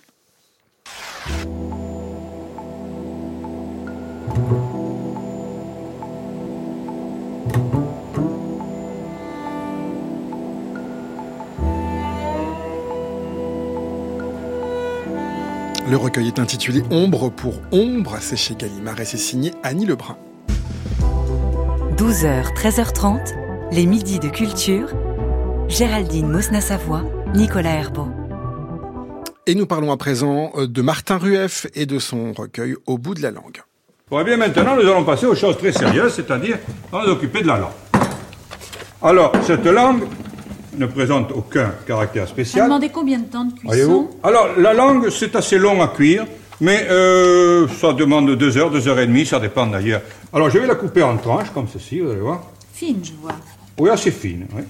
Le 15.93 15.97
recueil 15.97 16.25
est 16.25 16.39
intitulé 16.39 16.81
Ombre 16.89 17.29
pour 17.29 17.53
Ombre, 17.71 18.17
c'est 18.19 18.35
chez 18.35 18.55
Gallimard 18.55 18.99
et 18.99 19.05
c'est 19.05 19.15
signé 19.19 19.51
Annie 19.61 19.85
Lebrun. 19.85 20.17
12h, 21.97 22.51
13h30, 22.55 23.35
Les 23.71 23.85
midis 23.85 24.17
de 24.17 24.27
culture. 24.27 24.87
Géraldine 25.67 26.27
Mosna-Savoie, 26.29 27.03
Nicolas 27.35 27.75
Herbeau. 27.75 28.07
Et 29.45 29.53
nous 29.53 29.67
parlons 29.67 29.91
à 29.91 29.97
présent 29.97 30.51
euh, 30.55 30.65
de 30.65 30.81
Martin 30.81 31.19
Rueff 31.19 31.67
et 31.75 31.85
de 31.85 31.99
son 31.99 32.33
recueil 32.33 32.75
Au 32.87 32.97
bout 32.97 33.13
de 33.13 33.21
la 33.21 33.29
langue. 33.29 33.61
Bon, 34.09 34.19
eh 34.19 34.23
bien 34.23 34.37
maintenant, 34.37 34.75
nous 34.75 34.89
allons 34.89 35.03
passer 35.03 35.27
aux 35.27 35.35
choses 35.35 35.59
très 35.59 35.73
sérieuses, 35.73 36.15
c'est-à-dire 36.15 36.57
nous 36.91 37.01
occuper 37.01 37.43
de 37.43 37.47
la 37.47 37.59
langue. 37.59 37.69
Alors, 38.99 39.31
cette 39.43 39.67
langue 39.67 40.05
ne 40.77 40.85
présente 40.85 41.31
aucun 41.31 41.71
caractère 41.85 42.27
spécial. 42.27 42.63
Vous 42.63 42.69
demandez 42.69 42.89
combien 42.89 43.19
de 43.19 43.25
temps 43.25 43.45
de 43.45 43.53
cuisson 43.53 44.09
Alors, 44.23 44.49
la 44.57 44.73
langue, 44.73 45.09
c'est 45.09 45.35
assez 45.35 45.57
long 45.57 45.81
à 45.81 45.87
cuire, 45.87 46.25
mais 46.61 46.85
euh, 46.89 47.67
ça 47.67 47.93
demande 47.93 48.35
deux 48.35 48.57
heures, 48.57 48.71
deux 48.71 48.87
heures 48.87 48.99
et 48.99 49.07
demie, 49.07 49.25
ça 49.25 49.39
dépend 49.39 49.67
d'ailleurs. 49.67 50.01
Alors, 50.33 50.49
je 50.49 50.59
vais 50.59 50.67
la 50.67 50.75
couper 50.75 51.03
en 51.03 51.17
tranches, 51.17 51.51
comme 51.53 51.67
ceci, 51.67 51.99
vous 51.99 52.11
allez 52.11 52.21
voir. 52.21 52.43
Fine, 52.73 52.99
je 53.03 53.11
vois. 53.21 53.35
Oui, 53.77 53.89
assez 53.89 54.11
fine, 54.11 54.45
oui. 54.55 54.63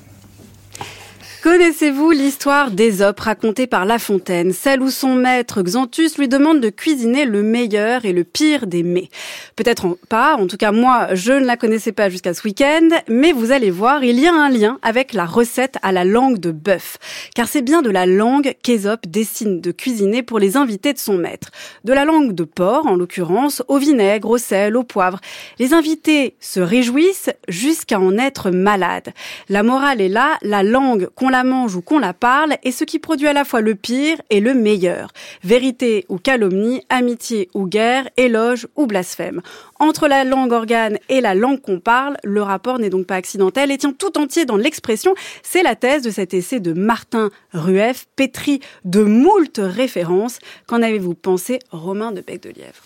Connaissez-vous 1.44 2.12
l'histoire 2.12 2.72
d'Ésope 2.72 3.20
racontée 3.20 3.68
par 3.68 3.84
La 3.84 4.00
Fontaine, 4.00 4.54
celle 4.54 4.82
où 4.82 4.90
son 4.90 5.14
maître 5.14 5.62
Xanthus 5.62 6.12
lui 6.18 6.30
demande 6.30 6.62
de 6.62 6.70
cuisiner 6.70 7.26
le 7.26 7.44
meilleur 7.44 8.06
et 8.06 8.14
le 8.14 8.24
pire 8.24 8.66
des 8.66 8.82
mets 8.82 9.10
Peut-être 9.58 9.98
pas, 10.08 10.38
en 10.38 10.48
tout 10.48 10.56
cas 10.56 10.72
moi 10.72 11.10
je 11.16 11.34
ne 11.34 11.46
la 11.46 11.58
connaissais 11.58 11.92
pas 11.92 12.10
jusqu'à 12.10 12.34
ce 12.34 12.44
week-end, 12.48 12.88
mais 13.10 13.34
vous 13.34 13.52
allez 13.52 13.72
voir, 13.72 14.06
il 14.06 14.22
y 14.22 14.26
a 14.26 14.34
un 14.34 14.48
lien 14.48 14.80
avec 14.84 15.12
la 15.12 15.26
recette 15.26 15.76
à 15.82 15.92
la 15.92 16.06
langue 16.06 16.38
de 16.38 16.52
bœuf, 16.52 16.98
car 17.36 17.50
c'est 17.50 17.62
bien 17.62 17.82
de 17.82 17.90
la 17.90 18.06
langue 18.06 18.56
qu'Ésope 18.64 19.06
dessine 19.06 19.60
de 19.60 19.72
cuisiner 19.74 20.24
pour 20.24 20.40
les 20.40 20.56
invités 20.56 20.94
de 20.94 20.98
son 20.98 21.18
maître. 21.18 21.52
De 21.84 21.92
la 21.92 22.06
langue 22.06 22.32
de 22.32 22.46
porc, 22.46 22.86
en 22.86 22.96
l'occurrence, 22.96 23.64
au 23.68 23.80
vinaigre, 23.80 24.30
au 24.30 24.38
sel, 24.38 24.78
au 24.78 24.84
poivre. 24.84 25.20
Les 25.60 25.74
invités 25.74 26.38
se 26.40 26.62
réjouissent 26.62 27.32
jusqu'à 27.50 28.00
en 28.00 28.18
être 28.18 28.50
malades. 28.50 29.12
La 29.50 29.62
morale 29.62 30.00
est 30.00 30.08
là, 30.08 30.38
la 30.42 30.64
langue 30.64 31.10
qu'on 31.16 31.33
la 31.34 31.44
mange 31.44 31.76
ou 31.76 31.82
qu'on 31.82 31.98
la 31.98 32.14
parle 32.14 32.58
est 32.64 32.72
ce 32.72 32.84
qui 32.84 33.00
produit 33.00 33.28
à 33.28 33.34
la 33.34 33.44
fois 33.44 33.62
le 33.62 33.74
pire 33.74 34.22
et 34.30 34.40
le 34.40 34.54
meilleur. 34.54 35.12
Vérité 35.44 36.06
ou 36.08 36.20
calomnie, 36.20 36.84
amitié 36.90 37.50
ou 37.56 37.66
guerre, 37.66 38.08
éloge 38.18 38.68
ou 38.76 38.86
blasphème. 38.86 39.42
Entre 39.80 40.08
la 40.08 40.26
langue 40.26 40.52
organe 40.52 41.00
et 41.10 41.22
la 41.22 41.34
langue 41.34 41.60
qu'on 41.60 41.80
parle, 41.80 42.18
le 42.24 42.44
rapport 42.44 42.78
n'est 42.78 42.92
donc 42.92 43.08
pas 43.08 43.16
accidentel 43.16 43.72
et 43.72 43.80
tient 43.80 43.94
tout 43.94 44.20
entier 44.20 44.46
dans 44.46 44.58
l'expression. 44.58 45.16
C'est 45.42 45.64
la 45.64 45.76
thèse 45.76 46.04
de 46.04 46.12
cet 46.12 46.36
essai 46.36 46.60
de 46.60 46.72
Martin 46.72 47.32
Rueff, 47.52 48.06
pétri 48.16 48.60
de 48.86 49.02
moult 49.02 49.58
références. 49.58 50.38
Qu'en 50.68 50.84
avez-vous 50.84 51.16
pensé, 51.16 51.58
Romain 51.72 52.12
de 52.12 52.22
Bec 52.22 52.44
de 52.44 52.50
Lièvre 52.50 52.84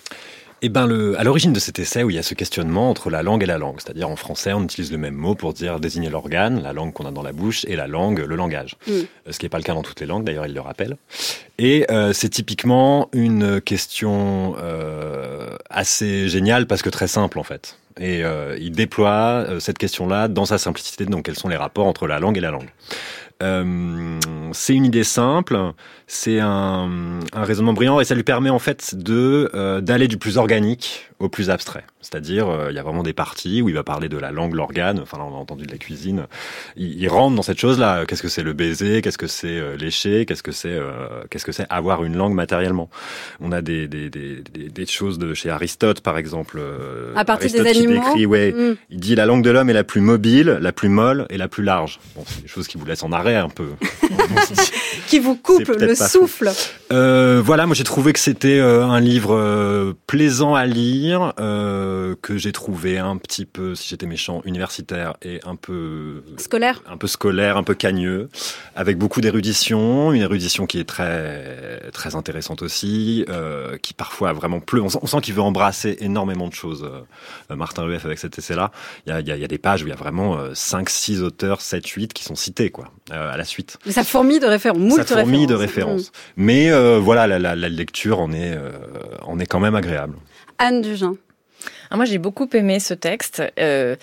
eh 0.61 0.69
ben, 0.69 0.87
le, 0.87 1.19
à 1.19 1.23
l'origine 1.23 1.53
de 1.53 1.59
cet 1.59 1.79
essai 1.79 2.03
où 2.03 2.09
il 2.09 2.15
y 2.15 2.19
a 2.19 2.23
ce 2.23 2.33
questionnement 2.33 2.89
entre 2.89 3.09
la 3.09 3.23
langue 3.23 3.43
et 3.43 3.45
la 3.45 3.57
langue, 3.57 3.79
c'est-à-dire 3.79 4.09
en 4.09 4.15
français, 4.15 4.53
on 4.53 4.63
utilise 4.63 4.91
le 4.91 4.97
même 4.97 5.13
mot 5.13 5.35
pour 5.35 5.53
dire 5.53 5.79
désigner 5.79 6.09
l'organe, 6.09 6.61
la 6.61 6.73
langue 6.73 6.93
qu'on 6.93 7.05
a 7.05 7.11
dans 7.11 7.23
la 7.23 7.31
bouche, 7.31 7.65
et 7.67 7.75
la 7.75 7.87
langue, 7.87 8.19
le 8.19 8.35
langage. 8.35 8.75
Mm. 8.87 8.91
Euh, 8.91 9.03
ce 9.29 9.39
qui 9.39 9.45
n'est 9.45 9.49
pas 9.49 9.57
le 9.57 9.63
cas 9.63 9.73
dans 9.73 9.83
toutes 9.83 9.99
les 9.99 10.07
langues, 10.07 10.23
d'ailleurs, 10.23 10.45
il 10.45 10.53
le 10.53 10.61
rappelle. 10.61 10.97
Et 11.59 11.85
euh, 11.91 12.13
c'est 12.13 12.29
typiquement 12.29 13.09
une 13.13 13.61
question 13.61 14.55
euh, 14.57 15.55
assez 15.69 16.27
géniale 16.27 16.67
parce 16.67 16.81
que 16.81 16.89
très 16.89 17.07
simple 17.07 17.39
en 17.39 17.43
fait. 17.43 17.77
Et 17.99 18.23
euh, 18.23 18.57
il 18.59 18.71
déploie 18.71 19.45
euh, 19.47 19.59
cette 19.59 19.77
question-là 19.77 20.27
dans 20.27 20.45
sa 20.45 20.57
simplicité. 20.57 21.05
Donc, 21.05 21.25
quels 21.25 21.37
sont 21.37 21.49
les 21.49 21.55
rapports 21.55 21.87
entre 21.87 22.07
la 22.07 22.19
langue 22.19 22.37
et 22.37 22.41
la 22.41 22.51
langue 22.51 22.69
euh, 23.43 24.19
c'est 24.51 24.73
une 24.73 24.85
idée 24.85 25.03
simple, 25.03 25.59
c'est 26.07 26.39
un, 26.39 27.19
un, 27.33 27.43
raisonnement 27.43 27.73
brillant 27.73 27.99
et 27.99 28.05
ça 28.05 28.15
lui 28.15 28.23
permet 28.23 28.49
en 28.49 28.59
fait 28.59 28.95
de 28.95 29.51
euh, 29.53 29.81
d'aller 29.81 30.07
du 30.07 30.17
plus 30.17 30.37
organique 30.37 31.11
au 31.19 31.29
plus 31.29 31.49
abstrait. 31.49 31.83
C'est-à-dire, 32.01 32.47
euh, 32.47 32.67
il 32.69 32.75
y 32.75 32.79
a 32.79 32.83
vraiment 32.83 33.03
des 33.03 33.13
parties 33.13 33.61
où 33.61 33.69
il 33.69 33.75
va 33.75 33.83
parler 33.83 34.09
de 34.09 34.17
la 34.17 34.31
langue, 34.31 34.53
l'organe. 34.53 34.99
Enfin, 34.99 35.17
là, 35.17 35.25
on 35.25 35.35
a 35.35 35.37
entendu 35.37 35.65
de 35.65 35.71
la 35.71 35.77
cuisine. 35.77 36.27
Il, 36.75 37.01
il 37.01 37.07
rentre 37.09 37.35
dans 37.35 37.41
cette 37.41 37.59
chose-là. 37.59 38.05
Qu'est-ce 38.05 38.21
que 38.21 38.27
c'est 38.27 38.43
le 38.43 38.53
baiser? 38.53 39.01
Qu'est-ce 39.01 39.17
que 39.17 39.27
c'est 39.27 39.47
euh, 39.47 39.75
lécher? 39.75 40.25
Qu'est-ce 40.25 40.43
que 40.43 40.51
c'est 40.51 40.77
Qu'est-ce 41.29 41.45
que 41.45 41.51
c'est 41.51 41.65
avoir 41.69 42.03
une 42.03 42.15
langue 42.15 42.33
matériellement? 42.33 42.89
On 43.39 43.51
a 43.51 43.61
des, 43.61 43.87
des, 43.87 44.09
des, 44.09 44.41
des, 44.41 44.85
choses 44.85 45.17
de 45.17 45.33
chez 45.33 45.49
Aristote, 45.49 46.01
par 46.01 46.17
exemple. 46.17 46.61
à 47.15 47.25
partir 47.25 47.51
des 47.51 47.67
animaux? 47.67 47.93
Décrit, 47.93 48.25
ouais, 48.25 48.51
mm. 48.51 48.75
Il 48.89 48.99
dit 48.99 49.15
la 49.15 49.25
langue 49.25 49.43
de 49.43 49.49
l'homme 49.49 49.69
est 49.69 49.73
la 49.73 49.83
plus 49.83 50.01
mobile, 50.01 50.57
la 50.61 50.71
plus 50.71 50.89
molle 50.89 51.25
et 51.29 51.37
la 51.37 51.47
plus 51.47 51.63
large. 51.63 51.99
Bon, 52.15 52.23
c'est 52.25 52.41
des 52.41 52.47
choses 52.47 52.67
qui 52.67 52.77
vous 52.77 52.85
laissent 52.85 53.03
en 53.03 53.11
arrêt 53.11 53.35
un 53.35 53.49
peu. 53.49 53.69
qui 55.07 55.19
vous 55.19 55.35
coupe 55.35 55.67
le 55.67 55.95
souffle. 55.95 56.51
Euh, 56.91 57.41
voilà, 57.43 57.65
moi 57.65 57.75
j'ai 57.75 57.83
trouvé 57.83 58.13
que 58.13 58.19
c'était 58.19 58.59
euh, 58.59 58.85
un 58.85 58.99
livre 58.99 59.35
euh, 59.35 59.93
plaisant 60.07 60.55
à 60.55 60.65
lire, 60.65 61.06
euh, 61.13 62.15
que 62.21 62.37
j'ai 62.37 62.51
trouvé 62.51 62.97
un 62.97 63.17
petit 63.17 63.45
peu, 63.45 63.75
si 63.75 63.89
j'étais 63.89 64.05
méchant, 64.05 64.41
universitaire 64.45 65.15
et 65.21 65.39
un 65.45 65.55
peu 65.55 66.23
scolaire, 66.37 66.81
un 66.87 66.97
peu 66.97 67.07
scolaire, 67.07 67.57
un 67.57 67.63
peu 67.63 67.75
cagneux, 67.75 68.29
avec 68.75 68.97
beaucoup 68.97 69.21
d'érudition, 69.21 70.13
une 70.13 70.21
érudition 70.21 70.65
qui 70.65 70.79
est 70.79 70.85
très 70.85 71.81
très 71.91 72.15
intéressante 72.15 72.61
aussi, 72.61 73.25
qui 73.81 73.93
parfois 73.93 74.29
a 74.29 74.33
vraiment 74.33 74.59
pleu. 74.59 74.81
On 74.81 74.89
sent, 74.89 75.21
qu'il 75.21 75.33
veut 75.33 75.41
embrasser 75.41 75.97
énormément 75.99 76.47
de 76.47 76.53
choses. 76.53 76.89
Martin 77.49 77.83
Rueff 77.83 78.05
avec 78.05 78.19
cet 78.19 78.37
essai-là, 78.37 78.71
il 79.05 79.09
y 79.09 79.13
a, 79.13 79.21
y, 79.21 79.31
a, 79.31 79.37
y 79.37 79.43
a, 79.43 79.47
des 79.47 79.57
pages 79.57 79.83
où 79.83 79.87
il 79.87 79.89
y 79.89 79.93
a 79.93 79.97
vraiment 79.97 80.37
5, 80.53 80.89
6 80.89 81.21
auteurs, 81.23 81.61
7, 81.61 81.85
8 81.87 82.13
qui 82.13 82.23
sont 82.23 82.35
cités 82.35 82.69
quoi 82.69 82.91
à 83.11 83.37
la 83.37 83.45
suite. 83.45 83.77
Mais 83.85 83.91
ça 83.91 84.03
fourmille 84.03 84.39
de 84.39 84.47
références, 84.47 84.79
moult 84.79 85.07
ça 85.07 85.17
fourmille 85.17 85.47
de 85.47 85.55
références. 85.55 86.11
Mais 86.35 86.69
euh, 86.71 86.99
voilà, 86.99 87.27
la, 87.27 87.39
la, 87.39 87.55
la, 87.55 87.69
lecture 87.69 88.19
en 88.19 88.31
est, 88.31 88.53
euh, 88.53 88.71
en 89.21 89.39
est 89.39 89.45
quand 89.45 89.59
même 89.59 89.75
agréable. 89.75 90.15
Anne 90.59 90.81
Dugin. 90.81 91.15
Ah, 91.89 91.95
moi, 91.95 92.05
j'ai 92.05 92.17
beaucoup 92.17 92.47
aimé 92.53 92.79
ce 92.79 92.93
texte, 92.93 93.41
euh, 93.59 93.95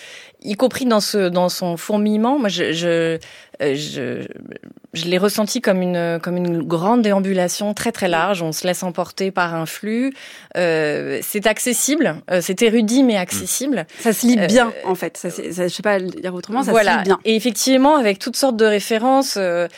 y 0.42 0.54
compris 0.54 0.86
dans 0.86 1.00
ce 1.00 1.28
dans 1.28 1.48
son 1.48 1.76
fourmillement. 1.76 2.38
Moi, 2.38 2.48
je, 2.48 2.72
je, 2.72 3.18
je, 3.60 4.26
je 4.94 5.04
l'ai 5.06 5.18
ressenti 5.18 5.60
comme 5.60 5.82
une, 5.82 6.18
comme 6.22 6.36
une 6.36 6.62
grande 6.62 7.02
déambulation 7.02 7.74
très 7.74 7.92
très 7.92 8.08
large. 8.08 8.42
On 8.42 8.52
se 8.52 8.66
laisse 8.66 8.82
emporter 8.82 9.30
par 9.30 9.54
un 9.54 9.66
flux. 9.66 10.14
Euh, 10.56 11.18
c'est 11.22 11.46
accessible, 11.46 12.16
euh, 12.30 12.40
c'est 12.40 12.62
érudit 12.62 13.02
mais 13.02 13.16
accessible. 13.16 13.86
Ça 13.98 14.12
se 14.12 14.26
lit 14.26 14.36
bien 14.46 14.68
euh, 14.68 14.88
en 14.88 14.94
fait. 14.94 15.16
Ça, 15.16 15.30
ça, 15.30 15.42
je 15.42 15.68
sais 15.68 15.82
pas 15.82 16.00
dire 16.00 16.34
autrement, 16.34 16.62
ça 16.62 16.70
voilà. 16.70 16.92
se 16.92 16.98
lit 16.98 17.04
bien. 17.04 17.18
Et 17.24 17.36
effectivement, 17.36 17.96
avec 17.96 18.18
toutes 18.18 18.36
sortes 18.36 18.56
de 18.56 18.64
références, 18.64 19.36
euh, 19.38 19.68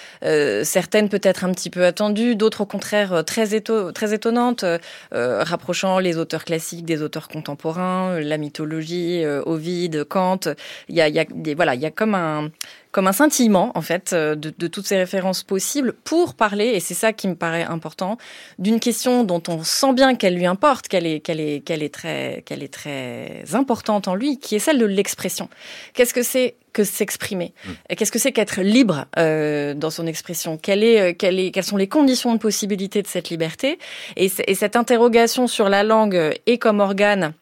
certaines 0.64 1.08
peut-être 1.08 1.44
un 1.44 1.52
petit 1.52 1.70
peu 1.70 1.84
attendues, 1.84 2.36
d'autres 2.36 2.62
au 2.62 2.66
contraire 2.66 3.24
très, 3.24 3.54
éto 3.54 3.92
très 3.92 4.14
étonnantes, 4.14 4.64
rapprochant 5.12 5.98
les 5.98 6.18
auteurs 6.18 6.44
classiques 6.44 6.84
des 6.84 7.02
auteurs 7.02 7.28
contemporains, 7.28 8.20
la 8.20 8.38
mythologie, 8.38 9.24
Ovide, 9.46 10.04
Kant. 10.04 10.40
Il 10.88 10.94
y 10.94 11.00
a, 11.00 11.08
il 11.08 11.14
y 11.14 11.20
a 11.20 11.54
voilà, 11.54 11.74
il 11.74 11.80
y 11.80 11.86
a 11.86 11.90
comme 11.90 12.14
un 12.14 12.50
comme 12.96 13.08
un 13.08 13.12
scintillement 13.12 13.72
en 13.74 13.82
fait 13.82 14.14
euh, 14.14 14.34
de, 14.34 14.50
de, 14.56 14.66
toutes 14.68 14.86
ces 14.86 14.96
références 14.96 15.42
possibles 15.42 15.92
pour 15.92 16.32
parler 16.32 16.68
et 16.68 16.80
c'est 16.80 16.94
ça 16.94 17.12
qui 17.12 17.28
me 17.28 17.34
paraît 17.34 17.64
important 17.64 18.16
d'une 18.58 18.80
question 18.80 19.22
dont 19.22 19.42
on 19.48 19.62
sent 19.64 19.92
bien 19.92 20.14
qu'elle 20.14 20.34
lui 20.34 20.46
importe 20.46 20.88
qu'elle 20.88 21.06
est 21.06 21.20
qu'elle 21.20 21.38
est 21.38 21.60
qu'elle 21.60 21.82
est 21.82 21.92
très 21.92 22.42
qu'elle 22.46 22.62
est 22.62 22.72
très 22.72 23.42
importante 23.52 24.08
en 24.08 24.14
lui 24.14 24.38
qui 24.38 24.54
est 24.54 24.60
celle 24.60 24.78
de 24.78 24.86
l'expression. 24.86 25.50
Qu'est-ce 25.92 26.14
que 26.14 26.22
c'est 26.22 26.54
que 26.72 26.84
s'exprimer? 26.84 27.52
Mmh. 27.52 27.94
Qu'est-ce 27.96 28.12
que 28.12 28.18
c'est 28.18 28.32
qu'être 28.32 28.62
libre 28.62 29.04
euh, 29.18 29.74
dans 29.74 29.90
son 29.90 30.06
expression? 30.06 30.56
Quelle 30.56 30.82
est, 30.82 31.00
euh, 31.00 31.12
quelle 31.12 31.38
est, 31.38 31.50
Quelles 31.50 31.64
sont 31.64 31.76
les 31.76 31.88
conditions 31.88 32.32
de 32.32 32.38
possibilité 32.38 33.02
de 33.02 33.08
cette 33.08 33.28
liberté? 33.28 33.78
Et, 34.16 34.30
et 34.46 34.54
cette 34.54 34.74
interrogation 34.74 35.48
sur 35.48 35.68
la 35.68 35.82
langue 35.82 36.34
et 36.46 36.56
comme 36.56 36.80
organe 36.80 37.34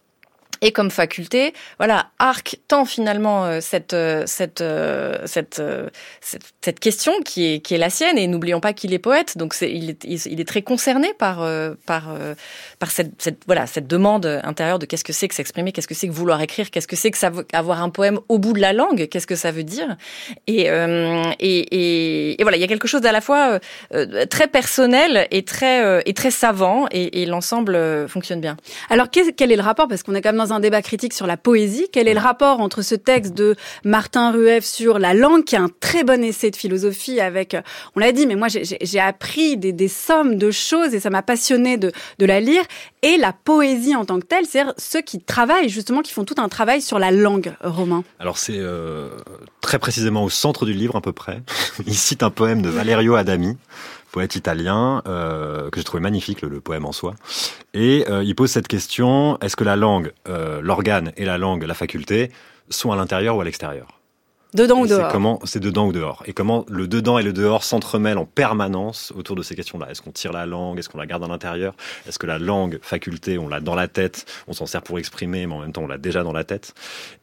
et 0.64 0.72
comme 0.72 0.90
faculté, 0.90 1.52
voilà, 1.78 2.06
arc 2.18 2.58
tant 2.68 2.86
finalement 2.86 3.44
euh, 3.44 3.58
cette, 3.60 3.92
euh, 3.92 4.22
cette, 4.26 4.62
euh, 4.62 5.18
cette, 5.26 5.62
cette, 6.62 6.80
question 6.80 7.12
qui 7.22 7.52
est, 7.52 7.60
qui 7.60 7.74
est 7.74 7.78
la 7.78 7.90
sienne. 7.90 8.16
Et 8.16 8.26
n'oublions 8.26 8.60
pas 8.60 8.72
qu'il 8.72 8.94
est 8.94 8.98
poète, 8.98 9.36
donc 9.36 9.52
c'est, 9.52 9.70
il, 9.70 9.90
est, 9.90 10.04
il 10.04 10.40
est 10.40 10.48
très 10.48 10.62
concerné 10.62 11.12
par, 11.18 11.46
par, 11.84 12.08
par 12.78 12.90
cette, 12.90 13.20
cette, 13.20 13.42
voilà, 13.46 13.66
cette 13.66 13.86
demande 13.86 14.24
intérieure 14.42 14.78
de 14.78 14.86
qu'est-ce 14.86 15.04
que 15.04 15.12
c'est 15.12 15.28
que 15.28 15.34
s'exprimer, 15.34 15.70
qu'est-ce 15.70 15.86
que 15.86 15.94
c'est 15.94 16.08
que 16.08 16.12
vouloir 16.12 16.40
écrire, 16.40 16.70
qu'est-ce 16.70 16.88
que 16.88 16.96
c'est 16.96 17.10
que 17.10 17.18
ça, 17.18 17.30
avoir 17.52 17.82
un 17.82 17.90
poème 17.90 18.18
au 18.30 18.38
bout 18.38 18.54
de 18.54 18.60
la 18.60 18.72
langue, 18.72 19.08
qu'est-ce 19.08 19.26
que 19.26 19.36
ça 19.36 19.50
veut 19.50 19.64
dire. 19.64 19.96
Et, 20.46 20.62
et, 20.62 21.36
et, 21.40 22.40
et, 22.40 22.42
voilà, 22.42 22.56
il 22.56 22.60
y 22.60 22.64
a 22.64 22.68
quelque 22.68 22.88
chose 22.88 23.04
à 23.04 23.12
la 23.12 23.20
fois 23.20 23.60
très 24.30 24.48
personnel 24.48 25.28
et 25.30 25.44
très, 25.44 26.02
et 26.06 26.14
très 26.14 26.30
savant, 26.30 26.86
et, 26.90 27.20
et 27.22 27.26
l'ensemble 27.26 28.08
fonctionne 28.08 28.40
bien. 28.40 28.56
Alors 28.88 29.08
quel 29.10 29.52
est 29.52 29.56
le 29.56 29.62
rapport? 29.62 29.88
Parce 29.88 30.02
qu'on 30.02 30.14
est 30.14 30.22
quand 30.22 30.30
même 30.30 30.38
dans 30.38 30.53
un 30.53 30.53
débat 30.60 30.82
critique 30.82 31.12
sur 31.12 31.26
la 31.26 31.36
poésie. 31.36 31.86
Quel 31.92 32.08
est 32.08 32.14
le 32.14 32.20
rapport 32.20 32.60
entre 32.60 32.82
ce 32.82 32.94
texte 32.94 33.34
de 33.34 33.56
Martin 33.84 34.32
Rueff 34.32 34.64
sur 34.64 34.98
la 34.98 35.14
langue, 35.14 35.44
qui 35.44 35.54
est 35.54 35.58
un 35.58 35.70
très 35.80 36.04
bon 36.04 36.22
essai 36.22 36.50
de 36.50 36.56
philosophie 36.56 37.20
avec, 37.20 37.56
on 37.96 38.00
l'a 38.00 38.12
dit, 38.12 38.26
mais 38.26 38.36
moi 38.36 38.48
j'ai 38.48 39.00
appris 39.00 39.56
des, 39.56 39.88
sommes 39.88 40.36
de 40.36 40.50
choses 40.50 40.94
et 40.94 41.00
ça 41.00 41.10
m'a 41.10 41.22
passionné 41.22 41.76
de, 41.76 41.92
de 42.18 42.26
la 42.26 42.40
lire, 42.40 42.62
et 43.02 43.16
la 43.16 43.32
poésie 43.32 43.94
en 43.94 44.04
tant 44.04 44.18
que 44.18 44.26
telle, 44.26 44.46
c'est-à-dire 44.46 44.74
ceux 44.78 45.02
qui 45.02 45.20
travaillent 45.20 45.68
justement, 45.68 46.02
qui 46.02 46.12
font 46.12 46.24
tout 46.24 46.36
un 46.38 46.48
travail 46.48 46.80
sur 46.80 46.98
la 46.98 47.10
langue, 47.10 47.54
Romain. 47.62 48.04
Alors 48.18 48.38
c'est 48.38 48.56
euh, 48.56 49.10
très 49.60 49.78
précisément 49.78 50.24
au 50.24 50.30
centre 50.30 50.64
du 50.64 50.72
livre 50.72 50.96
à 50.96 51.00
peu 51.00 51.12
près. 51.12 51.42
Il 51.86 51.94
cite 51.94 52.22
un 52.22 52.30
poème 52.30 52.62
de 52.62 52.68
Valerio 52.68 53.14
Adami 53.14 53.56
poète 54.14 54.36
italien, 54.36 55.02
euh, 55.08 55.70
que 55.70 55.80
j'ai 55.80 55.84
trouvé 55.84 56.00
magnifique, 56.00 56.40
le, 56.40 56.48
le, 56.48 56.60
poème 56.60 56.84
en 56.84 56.92
soi. 56.92 57.16
Et 57.74 58.04
euh, 58.08 58.22
il 58.22 58.36
pose 58.36 58.48
cette 58.48 58.68
question, 58.68 59.36
est-ce 59.40 59.56
que 59.56 59.64
la 59.64 59.74
langue, 59.74 60.12
euh, 60.28 60.60
l'organe 60.62 61.10
et 61.16 61.24
la 61.24 61.36
langue, 61.36 61.64
la 61.64 61.74
faculté, 61.74 62.30
sont 62.68 62.92
à 62.92 62.96
l'intérieur 62.96 63.36
ou 63.36 63.40
à 63.40 63.44
l'extérieur? 63.44 63.93
Dedans 64.54 64.80
ou 64.80 64.86
dehors. 64.86 65.06
C'est 65.06 65.12
comment 65.12 65.40
c'est 65.44 65.60
dedans 65.60 65.86
ou 65.88 65.92
dehors 65.92 66.22
et 66.26 66.32
comment 66.32 66.64
le 66.68 66.86
dedans 66.86 67.18
et 67.18 67.24
le 67.24 67.32
dehors 67.32 67.64
s'entremêlent 67.64 68.18
en 68.18 68.24
permanence 68.24 69.12
autour 69.16 69.34
de 69.34 69.42
ces 69.42 69.56
questions-là. 69.56 69.88
Est-ce 69.90 70.00
qu'on 70.00 70.12
tire 70.12 70.32
la 70.32 70.46
langue? 70.46 70.78
Est-ce 70.78 70.88
qu'on 70.88 70.98
la 70.98 71.06
garde 71.06 71.24
à 71.24 71.26
l'intérieur? 71.26 71.74
Est-ce 72.08 72.20
que 72.20 72.26
la 72.26 72.38
langue, 72.38 72.78
faculté, 72.80 73.36
on 73.36 73.48
l'a 73.48 73.58
dans 73.58 73.74
la 73.74 73.88
tête? 73.88 74.26
On 74.46 74.52
s'en 74.52 74.66
sert 74.66 74.82
pour 74.82 74.98
exprimer, 75.00 75.46
mais 75.46 75.54
en 75.54 75.60
même 75.60 75.72
temps 75.72 75.82
on 75.82 75.88
l'a 75.88 75.98
déjà 75.98 76.22
dans 76.22 76.32
la 76.32 76.44
tête. 76.44 76.72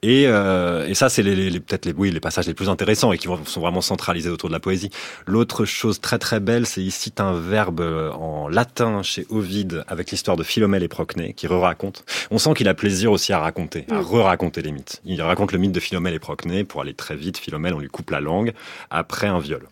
Et, 0.03 0.25
euh, 0.27 0.87
et 0.87 0.93
ça, 0.93 1.07
c'est 1.07 1.23
les, 1.23 1.49
les 1.49 1.59
peut-être 1.61 1.85
les 1.85 1.93
oui 1.93 2.11
les 2.11 2.19
passages 2.19 2.47
les 2.47 2.53
plus 2.53 2.67
intéressants 2.67 3.13
et 3.13 3.17
qui 3.17 3.29
sont 3.45 3.61
vraiment 3.61 3.81
centralisés 3.81 4.29
autour 4.29 4.49
de 4.49 4.53
la 4.53 4.59
poésie. 4.59 4.89
L'autre 5.25 5.63
chose 5.63 6.01
très 6.01 6.19
très 6.19 6.41
belle, 6.41 6.65
c'est 6.65 6.81
il 6.81 6.91
cite 6.91 7.21
un 7.21 7.33
verbe 7.33 7.79
euh, 7.79 8.11
en 8.11 8.49
latin 8.49 9.03
chez 9.03 9.25
Ovide 9.29 9.85
avec 9.87 10.11
l'histoire 10.11 10.35
de 10.35 10.43
Philomèle 10.43 10.83
et 10.83 10.89
Procné 10.89 11.33
qui 11.33 11.47
re-raconte. 11.47 12.03
On 12.29 12.37
sent 12.37 12.55
qu'il 12.55 12.67
a 12.67 12.73
plaisir 12.73 13.11
aussi 13.11 13.31
à 13.31 13.39
raconter, 13.39 13.85
à 13.89 14.01
re-raconter 14.01 14.61
les 14.61 14.73
mythes. 14.73 15.01
Il 15.05 15.21
raconte 15.21 15.53
le 15.53 15.59
mythe 15.59 15.71
de 15.71 15.79
Philomèle 15.79 16.13
et 16.13 16.19
Procné 16.19 16.65
pour 16.65 16.81
aller 16.81 16.93
très 16.93 17.20
vite, 17.21 17.37
Philomèle, 17.37 17.73
on 17.73 17.79
lui 17.79 17.87
coupe 17.87 18.09
la 18.09 18.19
langue 18.19 18.51
après 18.89 19.27
un 19.27 19.39
viol 19.39 19.63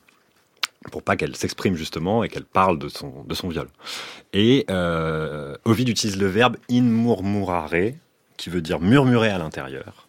pour 0.92 1.04
pas 1.04 1.18
qu'elle 1.18 1.36
s'exprime 1.36 1.76
justement 1.76 2.24
et 2.24 2.30
qu'elle 2.30 2.46
parle 2.46 2.80
de 2.80 2.88
son, 2.88 3.24
de 3.28 3.36
son 3.36 3.50
viol. 3.50 3.68
Et 4.32 4.66
euh, 4.70 5.56
Ovid 5.66 5.90
utilise 5.90 6.18
le 6.18 6.28
verbe 6.28 6.56
in 6.72 6.84
murmurare, 6.84 7.92
qui 8.38 8.50
veut 8.50 8.62
dire 8.62 8.80
murmurer 8.80 9.30
à 9.30 9.38
l'intérieur. 9.38 10.08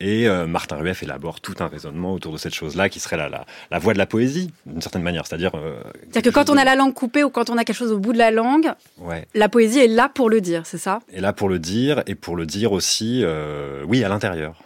Et 0.00 0.28
euh, 0.28 0.46
Martin 0.46 0.76
Rueff 0.76 1.02
élabore 1.04 1.40
tout 1.40 1.54
un 1.60 1.68
raisonnement 1.68 2.12
autour 2.12 2.32
de 2.32 2.36
cette 2.36 2.52
chose-là, 2.54 2.88
qui 2.88 2.98
serait 2.98 3.16
la, 3.16 3.28
la, 3.28 3.46
la 3.70 3.78
voix 3.78 3.92
de 3.92 3.98
la 3.98 4.06
poésie, 4.06 4.52
d'une 4.66 4.82
certaine 4.82 5.02
manière. 5.02 5.26
C'est-à-dire. 5.26 5.52
Euh, 5.54 5.80
C'est-à-dire 6.10 6.32
que 6.32 6.34
quand 6.34 6.50
on 6.50 6.56
a 6.56 6.64
la 6.64 6.74
langue 6.74 6.92
coupée 6.92 7.22
ou 7.22 7.30
quand 7.30 7.50
on 7.50 7.56
a 7.56 7.64
quelque 7.64 7.76
chose 7.76 7.92
au 7.92 7.98
bout 7.98 8.12
de 8.12 8.18
la 8.18 8.32
langue, 8.32 8.72
ouais. 8.98 9.26
la 9.34 9.48
poésie 9.48 9.78
est 9.78 9.86
là 9.86 10.08
pour 10.08 10.28
le 10.28 10.40
dire, 10.40 10.66
c'est 10.66 10.78
ça? 10.78 11.00
Est 11.12 11.20
là 11.20 11.32
pour 11.32 11.48
le 11.48 11.60
dire 11.60 12.02
et 12.06 12.16
pour 12.16 12.36
le 12.36 12.46
dire 12.46 12.72
aussi, 12.72 13.20
euh, 13.22 13.84
oui, 13.86 14.02
à 14.02 14.08
l'intérieur. 14.08 14.62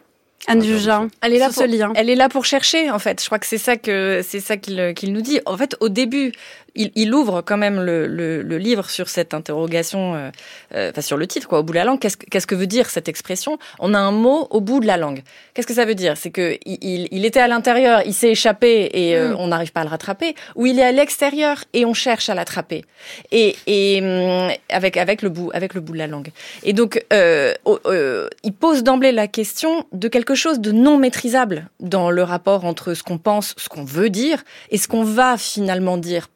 Anne 0.46 0.61
Dujardin, 0.61 1.09
Elle 1.22 1.35
est 1.35 1.38
là 1.38 1.46
pour, 1.46 1.54
ce 1.54 1.64
lien. 1.64 1.92
elle 1.96 2.11
est 2.11 2.14
là 2.14 2.28
pour 2.28 2.44
chercher 2.44 2.90
en 2.90 2.98
fait. 2.98 3.20
Je 3.20 3.26
crois 3.26 3.38
que 3.38 3.46
c'est 3.46 3.59
ça 3.59 3.76
que 3.76 4.20
c'est 4.26 4.40
ça 4.40 4.56
qu'il 4.56 4.94
qu'il 4.94 5.12
nous 5.12 5.22
dit. 5.22 5.40
En 5.46 5.56
fait, 5.56 5.76
au 5.80 5.88
début, 5.88 6.32
il, 6.77 6.93
il 6.95 7.12
ouvre 7.15 7.41
quand 7.43 7.57
même 7.57 7.81
le, 7.81 8.07
le, 8.07 8.43
le 8.43 8.59
livre 8.59 8.89
sur 8.91 9.09
cette 9.09 9.35
interrogation, 9.35 10.15
euh, 10.15 10.31
euh, 10.75 10.91
enfin 10.91 11.01
sur 11.01 11.17
le 11.17 11.27
titre 11.27 11.49
quoi, 11.49 11.59
au 11.61 11.62
bout 11.62 11.73
de 11.73 11.79
la 11.79 11.85
langue. 11.85 11.99
Qu'est-ce 11.99 12.17
que- 12.17 12.27
qu'est-ce 12.27 12.47
que 12.47 12.55
veut 12.55 12.67
dire 12.67 12.89
cette 12.91 13.09
expression? 13.09 13.59
On 13.79 13.95
a 13.95 13.99
un 13.99 14.12
mot 14.12 14.47
au 14.51 14.61
bout 14.61 14.81
de 14.81 14.87
la 14.87 14.97
langue. 14.97 15.23
Qu'est-ce 15.55 15.67
que 15.67 15.75
ça 15.75 15.85
veut 15.85 15.95
dire? 15.95 16.17
C'est 16.17 16.31
que 16.31 16.57
il, 16.65 17.09
il, 17.11 17.25
était 17.25 17.41
à 17.41 17.49
l'intérieur, 17.49 18.03
il 18.07 18.15
s'est 18.15 18.31
échappé 18.31 18.91
et 18.93 19.17
euh, 19.17 19.33
Mm. 19.33 19.37
on 19.41 19.47
n'arrive 19.49 19.73
pas 19.73 19.81
à 19.81 19.85
le 19.85 19.91
rattraper, 19.91 20.35
ou 20.55 20.67
il 20.67 20.79
est 20.79 20.85
à 20.85 20.93
l'extérieur 20.93 21.65
et 21.73 21.85
on 21.85 21.95
cherche 21.95 22.29
à 22.29 22.35
l'attraper. 22.35 22.85
Et, 23.33 23.57
et 23.67 24.01
hum, 24.03 24.51
avec 24.69 24.97
avec 24.97 25.23
le 25.23 25.29
bout 25.31 25.51
avec 25.55 25.75
le 25.75 25.81
bout 25.81 25.93
de 25.95 25.99
la 25.99 26.07
langue. 26.07 26.29
Et 26.62 26.73
donc, 26.73 27.05
euh, 27.12 27.55
euh, 27.87 28.29
il 28.45 28.53
pose 28.53 28.83
d'emblée 28.83 29.12
la 29.12 29.27
question 29.29 29.85
de 29.93 30.09
quelque 30.09 30.35
chose 30.35 30.61
de 30.61 30.73
non 30.73 30.99
maîtrisable 30.99 31.69
dans 31.81 32.11
le 32.11 32.23
rapport 32.23 32.65
entre 32.65 32.95
ce 32.95 33.03
qu'on 33.03 33.19
pense, 33.19 33.55
ce 33.57 33.69
qu'on 33.69 33.85
veut 33.85 34.11
dire, 34.11 34.43
et 34.71 34.79
ce 34.79 34.87
qu'on 34.89 35.05
va 35.05 35.37
finalement 35.37 35.97
dire. 35.97 36.29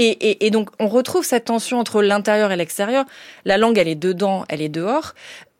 Et, 0.00 0.10
et, 0.30 0.46
et 0.46 0.50
donc, 0.50 0.70
on 0.78 0.86
retrouve 0.86 1.24
cette 1.24 1.46
tension 1.46 1.80
entre 1.80 2.02
l'intérieur 2.02 2.52
et 2.52 2.56
l'extérieur. 2.56 3.04
La 3.44 3.58
langue, 3.58 3.78
elle 3.78 3.88
est 3.88 3.96
dedans, 3.96 4.44
elle 4.48 4.62
est 4.62 4.68
dehors. 4.68 5.14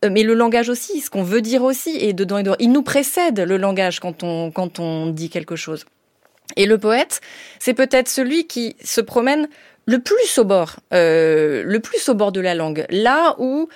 Euh, 0.05 0.09
Mais 0.09 0.23
le 0.23 0.33
langage 0.33 0.69
aussi, 0.69 1.01
ce 1.01 1.09
qu'on 1.09 1.23
veut 1.23 1.41
dire 1.41 1.61
aussi, 1.61 1.97
est 1.99 2.13
dedans 2.13 2.37
et 2.37 2.43
dehors. 2.43 2.55
Il 2.59 2.71
nous 2.71 2.81
précède, 2.81 3.39
le 3.39 3.57
langage, 3.57 3.99
quand 3.99 4.23
on, 4.23 4.49
quand 4.49 4.79
on 4.79 5.07
dit 5.07 5.29
quelque 5.29 5.57
chose. 5.57 5.85
Et 6.55 6.65
le 6.65 6.77
poète, 6.77 7.19
c'est 7.59 7.73
peut-être 7.73 8.07
celui 8.07 8.47
qui 8.47 8.77
se 8.81 9.01
promène 9.01 9.49
le 9.85 9.99
plus 9.99 10.37
au 10.37 10.45
bord, 10.45 10.77
euh, 10.93 11.63
le 11.65 11.79
plus 11.81 12.07
au 12.07 12.13
bord 12.13 12.31
de 12.31 12.39
la 12.39 12.55
langue, 12.55 12.85
là 12.89 13.35
où 13.39 13.67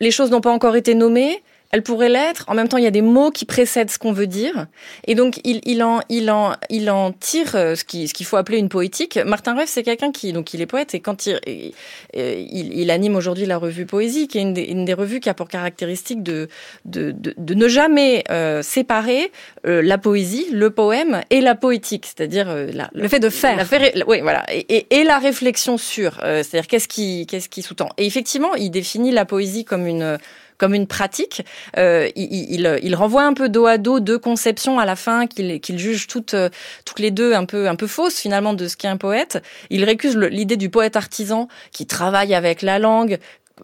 les 0.00 0.10
choses 0.10 0.30
n'ont 0.30 0.40
pas 0.40 0.50
encore 0.50 0.76
été 0.76 0.94
nommées, 0.94 1.42
elles 1.72 1.82
pourraient 1.82 2.08
l'être. 2.08 2.44
En 2.48 2.54
même 2.54 2.68
temps, 2.68 2.78
il 2.78 2.84
y 2.84 2.88
a 2.88 2.90
des 2.90 3.02
mots 3.02 3.30
qui 3.30 3.44
précèdent 3.44 3.90
ce 3.90 3.98
qu'on 3.98 4.12
veut 4.12 4.26
dire, 4.26 4.66
et 5.06 5.14
donc 5.14 5.40
il, 5.44 5.60
il 5.64 5.82
en, 5.82 6.00
il 6.08 6.30
en, 6.30 6.54
il 6.68 6.90
en 6.90 7.12
tire 7.12 7.54
euh, 7.54 7.74
ce 7.74 7.84
qui, 7.84 8.08
ce 8.08 8.14
qu'il 8.14 8.26
faut 8.26 8.36
appeler 8.36 8.58
une 8.58 8.68
poétique. 8.68 9.18
Martin 9.24 9.54
Rueff, 9.54 9.68
c'est 9.68 9.82
quelqu'un 9.82 10.10
qui, 10.12 10.32
donc 10.32 10.52
il 10.54 10.60
est 10.60 10.66
poète, 10.66 10.94
et 10.94 11.00
quand 11.00 11.26
il, 11.26 11.40
il, 11.46 11.72
il, 12.14 12.72
il 12.78 12.90
anime 12.90 13.14
aujourd'hui 13.16 13.46
la 13.46 13.56
revue 13.58 13.86
Poésie, 13.86 14.26
qui 14.28 14.38
est 14.38 14.42
une 14.42 14.54
des, 14.54 14.62
une 14.64 14.84
des 14.84 14.94
revues 14.94 15.20
qui 15.20 15.28
a 15.28 15.34
pour 15.34 15.48
caractéristique 15.48 16.22
de, 16.22 16.48
de, 16.84 17.12
de, 17.12 17.34
de 17.36 17.54
ne 17.54 17.68
jamais 17.68 18.24
euh, 18.30 18.62
séparer 18.62 19.30
euh, 19.66 19.80
la 19.82 19.98
poésie, 19.98 20.46
le 20.52 20.70
poème 20.70 21.20
et 21.30 21.40
la 21.40 21.54
poétique, 21.54 22.06
c'est-à-dire 22.06 22.48
euh, 22.48 22.70
Le 22.92 23.08
fait 23.08 23.20
de 23.20 23.28
faire. 23.28 23.56
la 23.56 23.64
faire- 23.64 23.90
la- 23.94 24.08
oui, 24.08 24.20
voilà, 24.20 24.44
et, 24.52 24.66
et, 24.74 24.86
et 25.00 25.04
la 25.04 25.18
réflexion 25.18 25.78
sur, 25.78 26.18
euh, 26.24 26.42
c'est-à-dire 26.42 26.66
qu'est-ce 26.66 26.88
qui, 26.88 27.26
qu'est-ce 27.26 27.48
qui 27.48 27.62
sous-tend. 27.62 27.90
Et 27.96 28.06
effectivement, 28.06 28.54
il 28.56 28.70
définit 28.70 29.12
la 29.12 29.24
poésie 29.24 29.64
comme 29.64 29.86
une 29.86 30.18
comme 30.60 30.74
une 30.74 30.86
pratique. 30.86 31.42
Euh, 31.78 32.08
il, 32.14 32.54
il, 32.54 32.78
il 32.82 32.94
renvoie 32.94 33.24
un 33.24 33.32
peu 33.32 33.48
dos 33.48 33.66
à 33.66 33.78
dos 33.78 33.98
deux 33.98 34.18
conceptions 34.18 34.78
à 34.78 34.84
la 34.84 34.94
fin 34.94 35.26
qu'il 35.26 35.60
qu'il 35.60 35.78
juge 35.78 36.06
toutes 36.06 36.34
euh, 36.34 36.50
toutes 36.84 37.00
les 37.00 37.10
deux 37.10 37.32
un 37.32 37.46
peu 37.46 37.66
un 37.66 37.76
peu 37.76 37.86
fausses 37.86 38.18
finalement 38.18 38.52
de 38.52 38.68
ce 38.68 38.76
qu'est 38.76 38.86
un 38.86 38.98
poète. 38.98 39.42
Il 39.70 39.84
récuse 39.84 40.16
l'idée 40.16 40.58
du 40.58 40.68
poète 40.68 40.96
artisan 40.96 41.48
qui 41.72 41.86
travaille 41.86 42.34
avec 42.34 42.60
la 42.60 42.78
langue, 42.78 43.18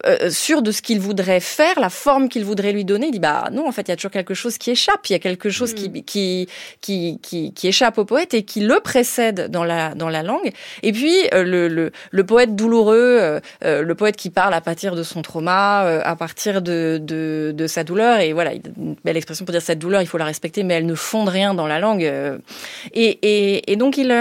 euh, 0.05 0.29
sûr 0.29 0.61
de 0.61 0.71
ce 0.71 0.81
qu'il 0.81 0.99
voudrait 0.99 1.39
faire, 1.39 1.79
la 1.79 1.89
forme 1.89 2.29
qu'il 2.29 2.45
voudrait 2.45 2.71
lui 2.71 2.85
donner, 2.85 3.07
il 3.07 3.11
dit 3.11 3.19
bah 3.19 3.49
non 3.51 3.67
en 3.67 3.71
fait 3.71 3.83
il 3.87 3.89
y 3.89 3.91
a 3.91 3.95
toujours 3.95 4.11
quelque 4.11 4.33
chose 4.33 4.57
qui 4.57 4.71
échappe, 4.71 5.07
il 5.09 5.13
y 5.13 5.15
a 5.15 5.19
quelque 5.19 5.49
chose 5.49 5.73
qui, 5.73 6.03
qui 6.03 6.47
qui 6.81 7.19
qui 7.21 7.53
qui 7.53 7.67
échappe 7.67 7.97
au 7.97 8.05
poète 8.05 8.33
et 8.33 8.43
qui 8.43 8.61
le 8.61 8.79
précède 8.79 9.49
dans 9.49 9.63
la 9.63 9.95
dans 9.95 10.09
la 10.09 10.23
langue. 10.23 10.51
Et 10.83 10.91
puis 10.91 11.15
euh, 11.33 11.43
le, 11.43 11.67
le 11.67 11.91
le 12.11 12.23
poète 12.25 12.55
douloureux, 12.55 13.17
euh, 13.21 13.39
euh, 13.63 13.81
le 13.81 13.95
poète 13.95 14.15
qui 14.15 14.29
parle 14.29 14.53
à 14.53 14.61
partir 14.61 14.95
de 14.95 15.03
son 15.03 15.21
trauma, 15.21 15.85
euh, 15.85 16.01
à 16.03 16.15
partir 16.15 16.61
de 16.61 16.99
de 17.01 17.53
de 17.55 17.67
sa 17.67 17.83
douleur. 17.83 18.19
Et 18.19 18.33
voilà 18.33 18.53
une 18.53 18.95
belle 19.03 19.17
expression 19.17 19.45
pour 19.45 19.51
dire 19.51 19.61
cette 19.61 19.79
douleur 19.79 20.01
il 20.01 20.07
faut 20.07 20.17
la 20.17 20.25
respecter 20.25 20.63
mais 20.63 20.75
elle 20.75 20.85
ne 20.85 20.95
fonde 20.95 21.29
rien 21.29 21.53
dans 21.53 21.67
la 21.67 21.79
langue. 21.79 22.11
Et 22.93 23.19
et 23.21 23.71
et 23.71 23.75
donc 23.75 23.97
il 23.97 24.11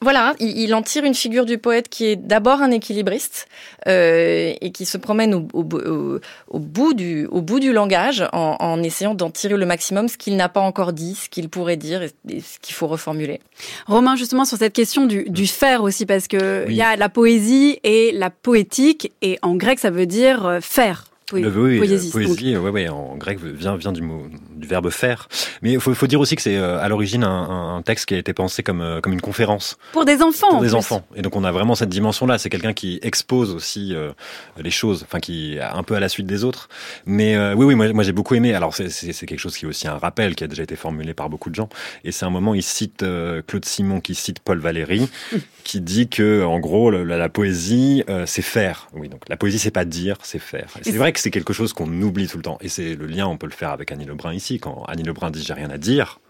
voilà, 0.00 0.34
il, 0.40 0.58
il 0.58 0.74
en 0.74 0.82
tire 0.82 1.04
une 1.04 1.14
figure 1.14 1.44
du 1.46 1.56
poète 1.56 1.88
qui 1.88 2.06
est 2.06 2.16
d'abord 2.16 2.60
un 2.60 2.70
équilibriste 2.72 3.46
euh, 3.86 4.52
et 4.60 4.70
qui 4.72 4.86
se 4.86 4.98
promène 4.98 5.34
au, 5.34 5.46
au, 5.52 5.62
au, 5.62 6.20
au 6.48 6.58
bout 6.58 6.94
du, 6.94 7.26
au 7.26 7.40
bout 7.40 7.60
du 7.60 7.72
langage 7.72 8.24
en, 8.32 8.56
en 8.58 8.82
essayant 8.82 9.14
d'en 9.14 9.30
tirer 9.30 9.56
le 9.56 9.66
maximum 9.66 10.08
ce 10.08 10.16
qu'il 10.16 10.36
n'a 10.36 10.48
pas 10.48 10.60
encore 10.60 10.92
dit, 10.92 11.14
ce 11.14 11.28
qu'il 11.28 11.48
pourrait 11.48 11.76
dire 11.76 12.02
et, 12.02 12.10
et 12.28 12.40
ce 12.40 12.58
qu'il 12.60 12.74
faut 12.74 12.86
reformuler. 12.88 13.40
Romain, 13.86 14.16
justement, 14.16 14.44
sur 14.44 14.58
cette 14.58 14.72
question 14.72 15.06
du, 15.06 15.24
du 15.28 15.46
faire 15.46 15.82
aussi, 15.82 16.06
parce 16.06 16.28
que 16.28 16.64
il 16.64 16.68
Oui. 16.70 16.74
y 16.76 16.82
a 16.82 16.96
la 16.96 17.08
poésie 17.08 17.78
et 17.84 18.10
la 18.12 18.30
poétique, 18.30 19.12
et 19.22 19.38
en 19.42 19.54
grec, 19.54 19.78
ça 19.78 19.90
veut 19.90 20.06
dire 20.06 20.44
euh, 20.46 20.60
faire. 20.60 21.04
Le, 21.42 21.48
oui, 21.48 21.78
poésie. 21.78 22.08
euh, 22.08 22.12
poésie, 22.12 22.56
ouais, 22.56 22.70
ouais, 22.70 22.88
en 22.88 23.16
grec 23.16 23.38
vient 23.40 23.76
vient 23.76 23.92
du 23.92 24.02
mot 24.02 24.26
du 24.56 24.66
verbe 24.66 24.90
faire. 24.90 25.28
Mais 25.62 25.72
il 25.72 25.80
faut, 25.80 25.92
faut 25.94 26.06
dire 26.06 26.20
aussi 26.20 26.36
que 26.36 26.42
c'est 26.42 26.56
euh, 26.56 26.80
à 26.80 26.88
l'origine 26.88 27.24
un, 27.24 27.76
un- 27.76 27.82
texte 27.82 28.06
qui 28.06 28.14
a 28.14 28.18
été 28.18 28.32
pensé 28.32 28.62
comme 28.62 28.80
euh, 28.80 29.00
comme 29.00 29.12
une 29.12 29.20
conférence 29.20 29.76
pour 29.92 30.04
des 30.04 30.22
enfants. 30.22 30.48
pour 30.48 30.58
en 30.58 30.62
des 30.62 30.68
plus. 30.68 30.74
enfants. 30.74 31.06
Et 31.16 31.22
donc 31.22 31.36
on 31.36 31.44
a 31.44 31.52
vraiment 31.52 31.74
cette 31.74 31.88
dimension-là. 31.90 32.38
C'est 32.38 32.48
quelqu'un 32.50 32.72
qui 32.72 32.98
expose 33.02 33.54
aussi 33.54 33.94
euh, 33.94 34.12
les 34.58 34.70
choses, 34.70 35.02
enfin 35.06 35.20
qui 35.20 35.58
un 35.60 35.82
peu 35.82 35.94
à 35.94 36.00
la 36.00 36.08
suite 36.08 36.26
des 36.26 36.44
autres. 36.44 36.68
Mais 37.06 37.36
euh, 37.36 37.54
oui, 37.54 37.66
oui, 37.66 37.74
moi, 37.74 37.92
moi 37.92 38.04
j'ai 38.04 38.12
beaucoup 38.12 38.34
aimé. 38.34 38.54
Alors 38.54 38.74
c'est 38.74 39.26
quelque 39.26 39.38
chose 39.38 39.56
qui 39.56 39.64
est 39.64 39.68
aussi 39.68 39.86
un 39.88 39.98
rappel 39.98 40.34
qui 40.34 40.44
a 40.44 40.46
déjà 40.46 40.62
été 40.62 40.76
formulé 40.76 41.14
par 41.14 41.28
beaucoup 41.28 41.50
de 41.50 41.54
gens. 41.54 41.68
Et 42.04 42.12
c'est 42.12 42.24
un 42.24 42.30
moment 42.30 42.54
il 42.54 42.62
cite 42.62 43.02
euh, 43.02 43.42
Claude 43.46 43.64
Simon 43.64 44.00
qui 44.00 44.14
cite 44.14 44.38
Paul 44.40 44.58
Valéry, 44.58 45.08
qui 45.64 45.80
dit 45.80 46.08
que 46.08 46.42
en 46.44 46.58
gros 46.60 46.90
la, 46.90 47.04
la 47.18 47.28
poésie 47.28 48.04
euh, 48.08 48.24
c'est 48.26 48.42
faire. 48.42 48.88
Oui, 48.94 49.08
donc 49.08 49.22
la 49.28 49.36
poésie 49.36 49.58
c'est 49.58 49.70
pas 49.70 49.84
dire, 49.84 50.16
c'est 50.22 50.38
faire. 50.38 50.68
C'est 50.82 50.92
vrai 50.92 51.12
que 51.12 51.20
c'est 51.24 51.30
quelque 51.30 51.54
chose 51.54 51.72
qu'on 51.72 51.90
oublie 52.02 52.28
tout 52.28 52.36
le 52.36 52.42
temps. 52.42 52.58
Et 52.60 52.68
c'est 52.68 52.94
le 52.94 53.06
lien, 53.06 53.26
on 53.26 53.38
peut 53.38 53.46
le 53.46 53.52
faire 53.52 53.70
avec 53.70 53.90
Annie 53.90 54.04
Lebrun 54.04 54.34
ici. 54.34 54.60
Quand 54.60 54.84
Annie 54.88 55.04
Lebrun 55.04 55.30
dit 55.30 55.42
j'ai 55.42 55.54
rien 55.54 55.70
à 55.70 55.78
dire. 55.78 56.20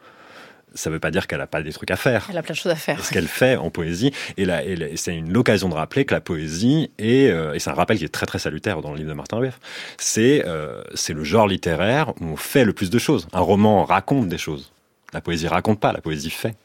Ça 0.77 0.91
veut 0.91 0.99
pas 0.99 1.13
dire 1.13 1.29
qu'elle 1.29 1.41
a 1.41 1.47
pas 1.47 1.63
des 1.63 1.73
trucs 1.73 1.93
à 1.93 1.97
faire 1.97 2.27
Elle 2.31 2.39
a 2.39 2.43
plein 2.43 2.53
de 2.53 2.59
choses 2.59 2.73
à 2.73 2.77
faire. 2.77 3.05
ce 3.05 3.13
qu'elle 3.13 3.29
fait 3.29 3.57
en 3.57 3.71
poésie. 3.71 4.13
Et, 4.37 4.45
là, 4.45 4.65
et 4.65 4.97
c'est 4.97 5.17
une 5.17 5.33
l'occasion 5.33 5.69
de 5.69 5.75
rappeler 5.75 6.05
que 6.05 6.15
la 6.15 6.21
poésie, 6.21 6.91
est, 6.99 7.29
euh, 7.29 7.55
et 7.55 7.61
c'est 7.61 7.71
un 7.71 7.75
rappel 7.75 7.99
qui 7.99 8.05
est 8.05 8.09
très 8.09 8.27
très 8.27 8.41
salutaire 8.41 8.83
dans 8.83 8.91
le 8.91 8.99
livre 8.99 9.09
de 9.09 9.15
Martin 9.15 9.37
Rueff, 9.37 9.59
c'est 9.99 10.45
euh, 10.47 10.83
c'est 10.95 11.13
le 11.13 11.23
genre 11.23 11.47
littéraire 11.47 12.13
où 12.21 12.25
on 12.25 12.37
fait 12.37 12.65
le 12.65 12.73
plus 12.73 12.91
de 12.91 12.99
choses. 12.99 13.29
Un 13.33 13.41
roman 13.41 13.85
raconte 13.85 14.29
des 14.29 14.39
choses. 14.39 14.73
La 15.13 15.21
poésie 15.21 15.47
raconte 15.47 15.79
pas, 15.79 15.93
la 15.93 16.01
poésie 16.01 16.31
fait. 16.31 16.57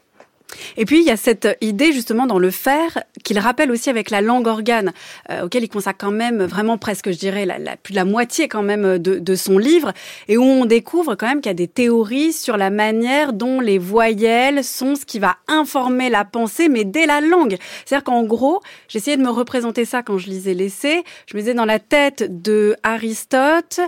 Et 0.77 0.85
puis, 0.85 0.99
il 0.99 1.05
y 1.05 1.12
a 1.12 1.17
cette 1.17 1.47
idée, 1.62 1.91
justement, 1.93 2.25
dans 2.25 2.39
le 2.39 2.51
faire, 2.51 3.03
qu'il 3.23 3.38
rappelle 3.39 3.71
aussi 3.71 3.89
avec 3.89 4.09
la 4.09 4.21
langue 4.21 4.47
organe, 4.47 4.91
euh, 5.29 5.43
auquel 5.45 5.63
il 5.63 5.69
consacre 5.69 5.99
quand 6.05 6.12
même 6.12 6.43
vraiment 6.43 6.77
presque, 6.77 7.12
je 7.12 7.17
dirais, 7.17 7.45
la, 7.45 7.59
la- 7.59 7.77
plus 7.77 7.91
de 7.93 7.97
la 7.97 8.05
moitié 8.05 8.47
quand 8.47 8.63
même 8.63 8.97
de, 8.97 9.19
de 9.19 9.35
son 9.35 9.57
livre, 9.57 9.93
et 10.27 10.38
où 10.38 10.43
on 10.43 10.65
découvre 10.65 11.15
quand 11.15 11.27
même 11.27 11.41
qu'il 11.41 11.49
y 11.49 11.51
a 11.51 11.53
des 11.55 11.67
théories 11.67 12.33
sur 12.33 12.57
la 12.57 12.69
manière 12.69 13.33
dont 13.33 13.59
les 13.59 13.77
voyelles 13.77 14.63
sont 14.63 14.95
ce 14.95 15.05
qui 15.05 15.19
va 15.19 15.38
informer 15.47 16.09
la 16.09 16.25
pensée, 16.25 16.67
mais 16.69 16.83
dès 16.83 17.05
la 17.05 17.21
langue. 17.21 17.57
C'est-à-dire 17.85 18.03
qu'en 18.03 18.23
gros, 18.23 18.59
j'essayais 18.88 19.17
de 19.17 19.23
me 19.23 19.29
représenter 19.29 19.85
ça 19.85 20.01
quand 20.03 20.17
je 20.17 20.27
lisais 20.27 20.53
l'essai, 20.53 21.03
je 21.27 21.35
me 21.35 21.41
disais 21.41 21.53
dans 21.53 21.65
la 21.65 21.79
tête 21.79 22.41
de 22.41 22.75
Aristote, 22.83 23.79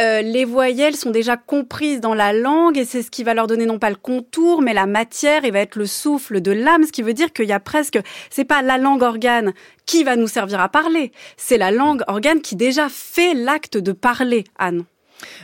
euh, 0.00 0.22
les 0.22 0.44
voyelles 0.44 0.96
sont 0.96 1.10
déjà 1.10 1.36
comprises 1.36 2.00
dans 2.00 2.14
la 2.14 2.32
langue 2.32 2.78
et 2.78 2.84
c'est 2.84 3.02
ce 3.02 3.10
qui 3.10 3.22
va 3.22 3.34
leur 3.34 3.46
donner 3.46 3.66
non 3.66 3.78
pas 3.78 3.90
le 3.90 3.96
contour 3.96 4.60
mais 4.60 4.74
la 4.74 4.86
matière 4.86 5.44
et 5.44 5.50
va 5.50 5.60
être 5.60 5.76
le 5.76 5.86
souffle 5.86 6.40
de 6.40 6.50
l'âme, 6.50 6.84
ce 6.84 6.92
qui 6.92 7.02
veut 7.02 7.14
dire 7.14 7.32
qu'il 7.32 7.46
y 7.46 7.52
a 7.52 7.60
presque, 7.60 8.00
c'est 8.30 8.44
pas 8.44 8.62
la 8.62 8.78
langue 8.78 9.02
organe 9.02 9.52
qui 9.86 10.02
va 10.02 10.16
nous 10.16 10.28
servir 10.28 10.60
à 10.60 10.68
parler, 10.68 11.12
c'est 11.36 11.58
la 11.58 11.70
langue 11.70 12.02
organe 12.08 12.40
qui 12.40 12.56
déjà 12.56 12.88
fait 12.88 13.34
l'acte 13.34 13.76
de 13.76 13.92
parler, 13.92 14.44
Anne. 14.58 14.84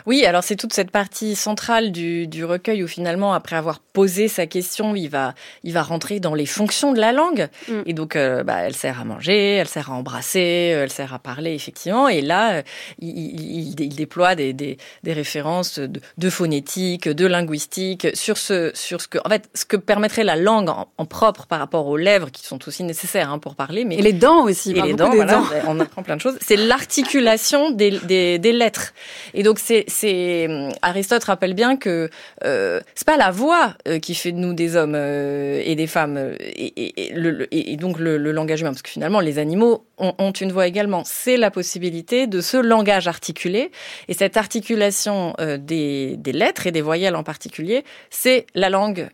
Oui, 0.07 0.25
alors 0.25 0.43
c'est 0.43 0.57
toute 0.57 0.73
cette 0.73 0.91
partie 0.91 1.37
centrale 1.37 1.93
du, 1.93 2.27
du, 2.27 2.45
recueil 2.45 2.83
où 2.83 2.89
finalement, 2.89 3.33
après 3.33 3.57
avoir 3.57 3.81
posé 3.81 4.29
sa 4.29 4.47
question, 4.47 4.95
il 4.95 5.09
va, 5.09 5.35
il 5.65 5.73
va 5.73 5.83
rentrer 5.83 6.21
dans 6.21 6.35
les 6.35 6.47
fonctions 6.47 6.93
de 6.93 7.01
la 7.01 7.13
langue. 7.13 7.49
Mm. 7.69 7.81
Et 7.87 7.93
donc, 7.93 8.17
euh, 8.17 8.43
bah, 8.43 8.59
elle 8.61 8.75
sert 8.75 9.01
à 9.01 9.05
manger, 9.05 9.55
elle 9.55 9.69
sert 9.69 9.91
à 9.91 9.95
embrasser, 9.95 10.73
euh, 10.75 10.85
elle 10.85 10.91
sert 10.91 11.15
à 11.15 11.19
parler, 11.19 11.55
effectivement. 11.55 12.09
Et 12.09 12.21
là, 12.21 12.55
euh, 12.55 12.63
il, 13.01 13.81
il, 13.81 13.95
déploie 13.95 14.35
des, 14.35 14.53
des, 14.53 14.79
des 15.03 15.13
références 15.13 15.79
de, 15.79 16.01
de, 16.17 16.31
phonétique, 16.31 17.09
de 17.09 17.27
linguistique, 17.27 18.09
sur 18.15 18.39
ce, 18.39 18.71
sur 18.75 19.01
ce 19.01 19.09
que, 19.09 19.19
en 19.25 19.29
fait, 19.29 19.49
ce 19.55 19.65
que 19.65 19.77
permettrait 19.77 20.25
la 20.25 20.37
langue 20.37 20.69
en, 20.69 21.07
propre 21.07 21.47
par 21.47 21.59
rapport 21.59 21.87
aux 21.87 21.97
lèvres, 21.97 22.31
qui 22.31 22.45
sont 22.45 22.69
aussi 22.69 22.85
nécessaires 22.85 23.31
hein, 23.31 23.39
pour 23.39 23.57
parler. 23.57 23.85
Mais 23.85 23.97
et 23.97 24.03
les 24.03 24.13
dents 24.13 24.45
aussi. 24.45 24.71
Et 24.71 24.83
les 24.83 24.95
dents, 24.95 25.11
voilà, 25.11 25.43
on 25.67 25.79
apprend 25.81 26.03
plein 26.03 26.17
de 26.17 26.21
choses. 26.21 26.39
C'est 26.41 26.57
l'articulation 26.57 27.71
des, 27.71 27.99
des, 28.01 28.39
des 28.39 28.53
lettres. 28.53 28.93
Et 29.35 29.43
donc, 29.43 29.59
c'est 29.71 29.85
c'est 29.87 30.49
Aristote 30.83 31.23
rappelle 31.25 31.55
bien 31.55 31.77
que 31.77 32.11
euh, 32.45 32.81
c'est 32.95 33.07
pas 33.07 33.17
la 33.17 33.31
voix 33.31 33.75
euh, 33.87 34.01
qui 34.01 34.17
fait 34.17 34.33
de 34.33 34.39
nous 34.39 34.53
des 34.53 34.75
hommes 34.75 34.95
euh, 34.97 35.63
et 35.65 35.77
des 35.77 35.87
femmes 35.87 36.17
euh, 36.17 36.35
et, 36.41 37.77
donc 37.77 37.99
le, 37.99 38.17
langage 38.33 38.61
humain 38.61 38.71
parce 38.71 38.83
que 38.83 38.91
finalement 38.91 39.21
les 39.21 39.39
animaux 39.39 39.85
ont, 39.99 40.33
une 40.33 40.51
voix 40.51 40.67
également. 40.67 41.03
C'est 41.05 41.37
la 41.37 41.51
possibilité 41.51 42.27
de 42.27 42.41
ce 42.41 42.57
langage 42.57 43.07
articulé 43.07 43.71
et 44.09 44.15
cette 44.15 44.37
articulation 44.37 45.35
des, 45.59 46.19
lettres 46.27 46.67
et 46.67 46.73
des 46.73 46.81
voyelles 46.81 47.17
en 47.17 47.23
particulier, 47.23 47.85
c'est 48.09 48.47
la 48.55 48.71
langue 48.71 49.09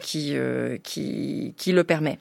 qui, 0.00 0.36
qui 0.84 1.54
qui 1.56 1.72
le 1.72 1.84
permet. 1.84 2.18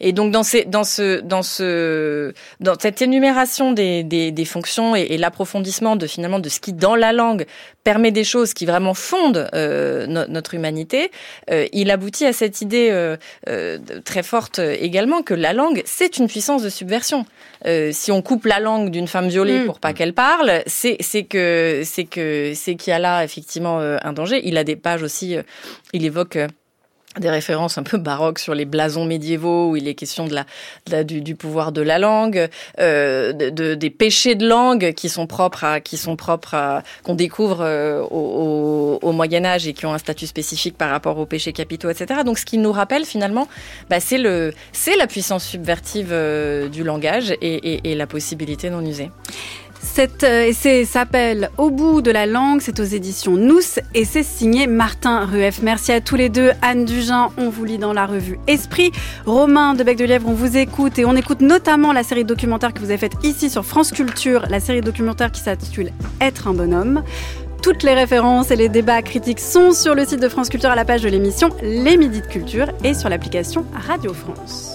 Et 0.00 0.12
donc 0.12 0.32
dans 0.32 0.42
ces 0.42 0.64
dans 0.64 0.84
ce 0.84 1.20
dans 1.20 1.42
ce 1.42 2.32
dans 2.60 2.74
cette 2.78 3.00
énumération 3.00 3.72
des, 3.72 4.02
des, 4.02 4.32
des 4.32 4.44
fonctions 4.44 4.96
et, 4.96 5.02
et 5.02 5.18
l'approfondissement 5.18 5.94
de 5.94 6.06
finalement 6.08 6.40
de 6.40 6.48
ce 6.48 6.58
qui 6.58 6.72
dans 6.72 6.96
la 6.96 7.11
langue 7.12 7.46
permet 7.84 8.10
des 8.10 8.24
choses 8.24 8.54
qui 8.54 8.66
vraiment 8.66 8.94
fondent 8.94 9.48
euh, 9.54 10.06
notre 10.06 10.54
humanité, 10.54 11.10
euh, 11.50 11.66
il 11.72 11.90
aboutit 11.90 12.26
à 12.26 12.32
cette 12.32 12.60
idée 12.60 12.90
euh, 12.92 13.78
très 14.04 14.22
forte 14.22 14.58
également 14.58 15.22
que 15.22 15.34
la 15.34 15.52
langue, 15.52 15.82
c'est 15.84 16.18
une 16.18 16.28
puissance 16.28 16.62
de 16.62 16.68
subversion. 16.68 17.26
Si 17.92 18.10
on 18.10 18.22
coupe 18.22 18.46
la 18.46 18.58
langue 18.58 18.90
d'une 18.90 19.06
femme 19.06 19.28
violée 19.28 19.60
mm. 19.60 19.66
pour 19.66 19.78
pas 19.78 19.92
qu'elle 19.92 20.14
parle, 20.14 20.62
c'est 20.66 20.96
c'est 21.00 21.22
que 21.22 21.82
c'est 21.84 22.04
que 22.04 22.52
c'est 22.54 22.74
qu'il 22.74 22.90
y 22.90 22.94
a 22.94 22.98
là 22.98 23.22
effectivement 23.22 23.78
un 23.78 24.12
danger. 24.12 24.40
Il 24.44 24.58
a 24.58 24.64
des 24.64 24.74
pages 24.74 25.02
aussi, 25.02 25.36
il 25.92 26.04
évoque 26.04 26.38
des 27.18 27.30
références 27.30 27.78
un 27.78 27.82
peu 27.82 27.98
baroques 27.98 28.38
sur 28.38 28.54
les 28.54 28.64
blasons 28.64 29.04
médiévaux 29.04 29.70
où 29.70 29.76
il 29.76 29.86
est 29.86 29.94
question 29.94 30.26
de 30.26 30.34
la, 30.86 31.04
du, 31.04 31.20
du, 31.20 31.34
pouvoir 31.34 31.72
de 31.72 31.82
la 31.82 31.98
langue, 31.98 32.48
euh, 32.80 33.32
de, 33.32 33.74
des 33.74 33.90
péchés 33.90 34.34
de 34.34 34.46
langue 34.46 34.92
qui 34.94 35.08
sont 35.08 35.26
propres 35.26 35.64
à 35.64 35.80
qui 35.80 35.96
sont 35.96 36.16
propres 36.16 36.54
à 36.54 36.82
qu'on 37.02 37.14
découvre 37.14 37.60
euh, 37.60 38.02
au, 38.02 38.98
au, 39.02 39.12
Moyen 39.12 39.44
Âge 39.44 39.66
et 39.66 39.74
qui 39.74 39.84
ont 39.84 39.92
un 39.92 39.98
statut 39.98 40.26
spécifique 40.26 40.76
par 40.78 40.90
rapport 40.90 41.18
aux 41.18 41.26
péchés 41.26 41.52
capitaux, 41.52 41.90
etc. 41.90 42.20
Donc 42.24 42.38
ce 42.38 42.46
qui 42.46 42.56
nous 42.58 42.72
rappelle 42.72 43.04
finalement, 43.04 43.46
bah, 43.90 44.00
c'est 44.00 44.18
le 44.18 44.54
c'est 44.72 44.96
la 44.96 45.06
puissance 45.06 45.44
subvertive 45.44 46.08
euh, 46.12 46.68
du 46.68 46.82
langage 46.82 47.30
et, 47.30 47.36
et, 47.42 47.90
et 47.90 47.94
la 47.94 48.06
possibilité 48.06 48.70
d'en 48.70 48.84
user. 48.84 49.10
Cet 49.82 50.22
euh, 50.22 50.46
essai 50.46 50.84
s'appelle 50.84 51.50
Au 51.58 51.70
bout 51.70 52.00
de 52.00 52.10
la 52.10 52.24
langue, 52.24 52.60
c'est 52.62 52.80
aux 52.80 52.84
éditions 52.84 53.32
Nous 53.32 53.60
et 53.94 54.04
c'est 54.04 54.22
signé 54.22 54.66
Martin 54.66 55.26
Rueff. 55.26 55.60
Merci 55.62 55.92
à 55.92 56.00
tous 56.00 56.16
les 56.16 56.28
deux. 56.28 56.52
Anne 56.62 56.84
Dugin, 56.84 57.30
on 57.36 57.50
vous 57.50 57.64
lit 57.64 57.78
dans 57.78 57.92
la 57.92 58.06
revue 58.06 58.38
Esprit. 58.46 58.92
Romain 59.26 59.74
de 59.74 59.82
Bec 59.82 59.98
de 59.98 60.04
Lièvre, 60.04 60.28
on 60.28 60.34
vous 60.34 60.56
écoute 60.56 60.98
et 60.98 61.04
on 61.04 61.16
écoute 61.16 61.40
notamment 61.40 61.92
la 61.92 62.04
série 62.04 62.24
documentaire 62.24 62.72
que 62.72 62.78
vous 62.78 62.86
avez 62.86 62.98
faite 62.98 63.16
ici 63.22 63.50
sur 63.50 63.66
France 63.66 63.90
Culture, 63.90 64.46
la 64.48 64.60
série 64.60 64.80
documentaire 64.80 65.30
qui 65.32 65.40
s'intitule 65.40 65.90
Être 66.20 66.48
un 66.48 66.54
bonhomme. 66.54 67.02
Toutes 67.60 67.82
les 67.82 67.94
références 67.94 68.50
et 68.50 68.56
les 68.56 68.68
débats 68.68 69.02
critiques 69.02 69.40
sont 69.40 69.72
sur 69.72 69.94
le 69.94 70.04
site 70.04 70.20
de 70.20 70.28
France 70.28 70.48
Culture 70.48 70.70
à 70.70 70.76
la 70.76 70.84
page 70.84 71.02
de 71.02 71.08
l'émission 71.08 71.50
Les 71.60 71.96
Midis 71.96 72.20
de 72.20 72.26
Culture 72.26 72.68
et 72.82 72.94
sur 72.94 73.08
l'application 73.08 73.66
Radio 73.88 74.14
France. 74.14 74.70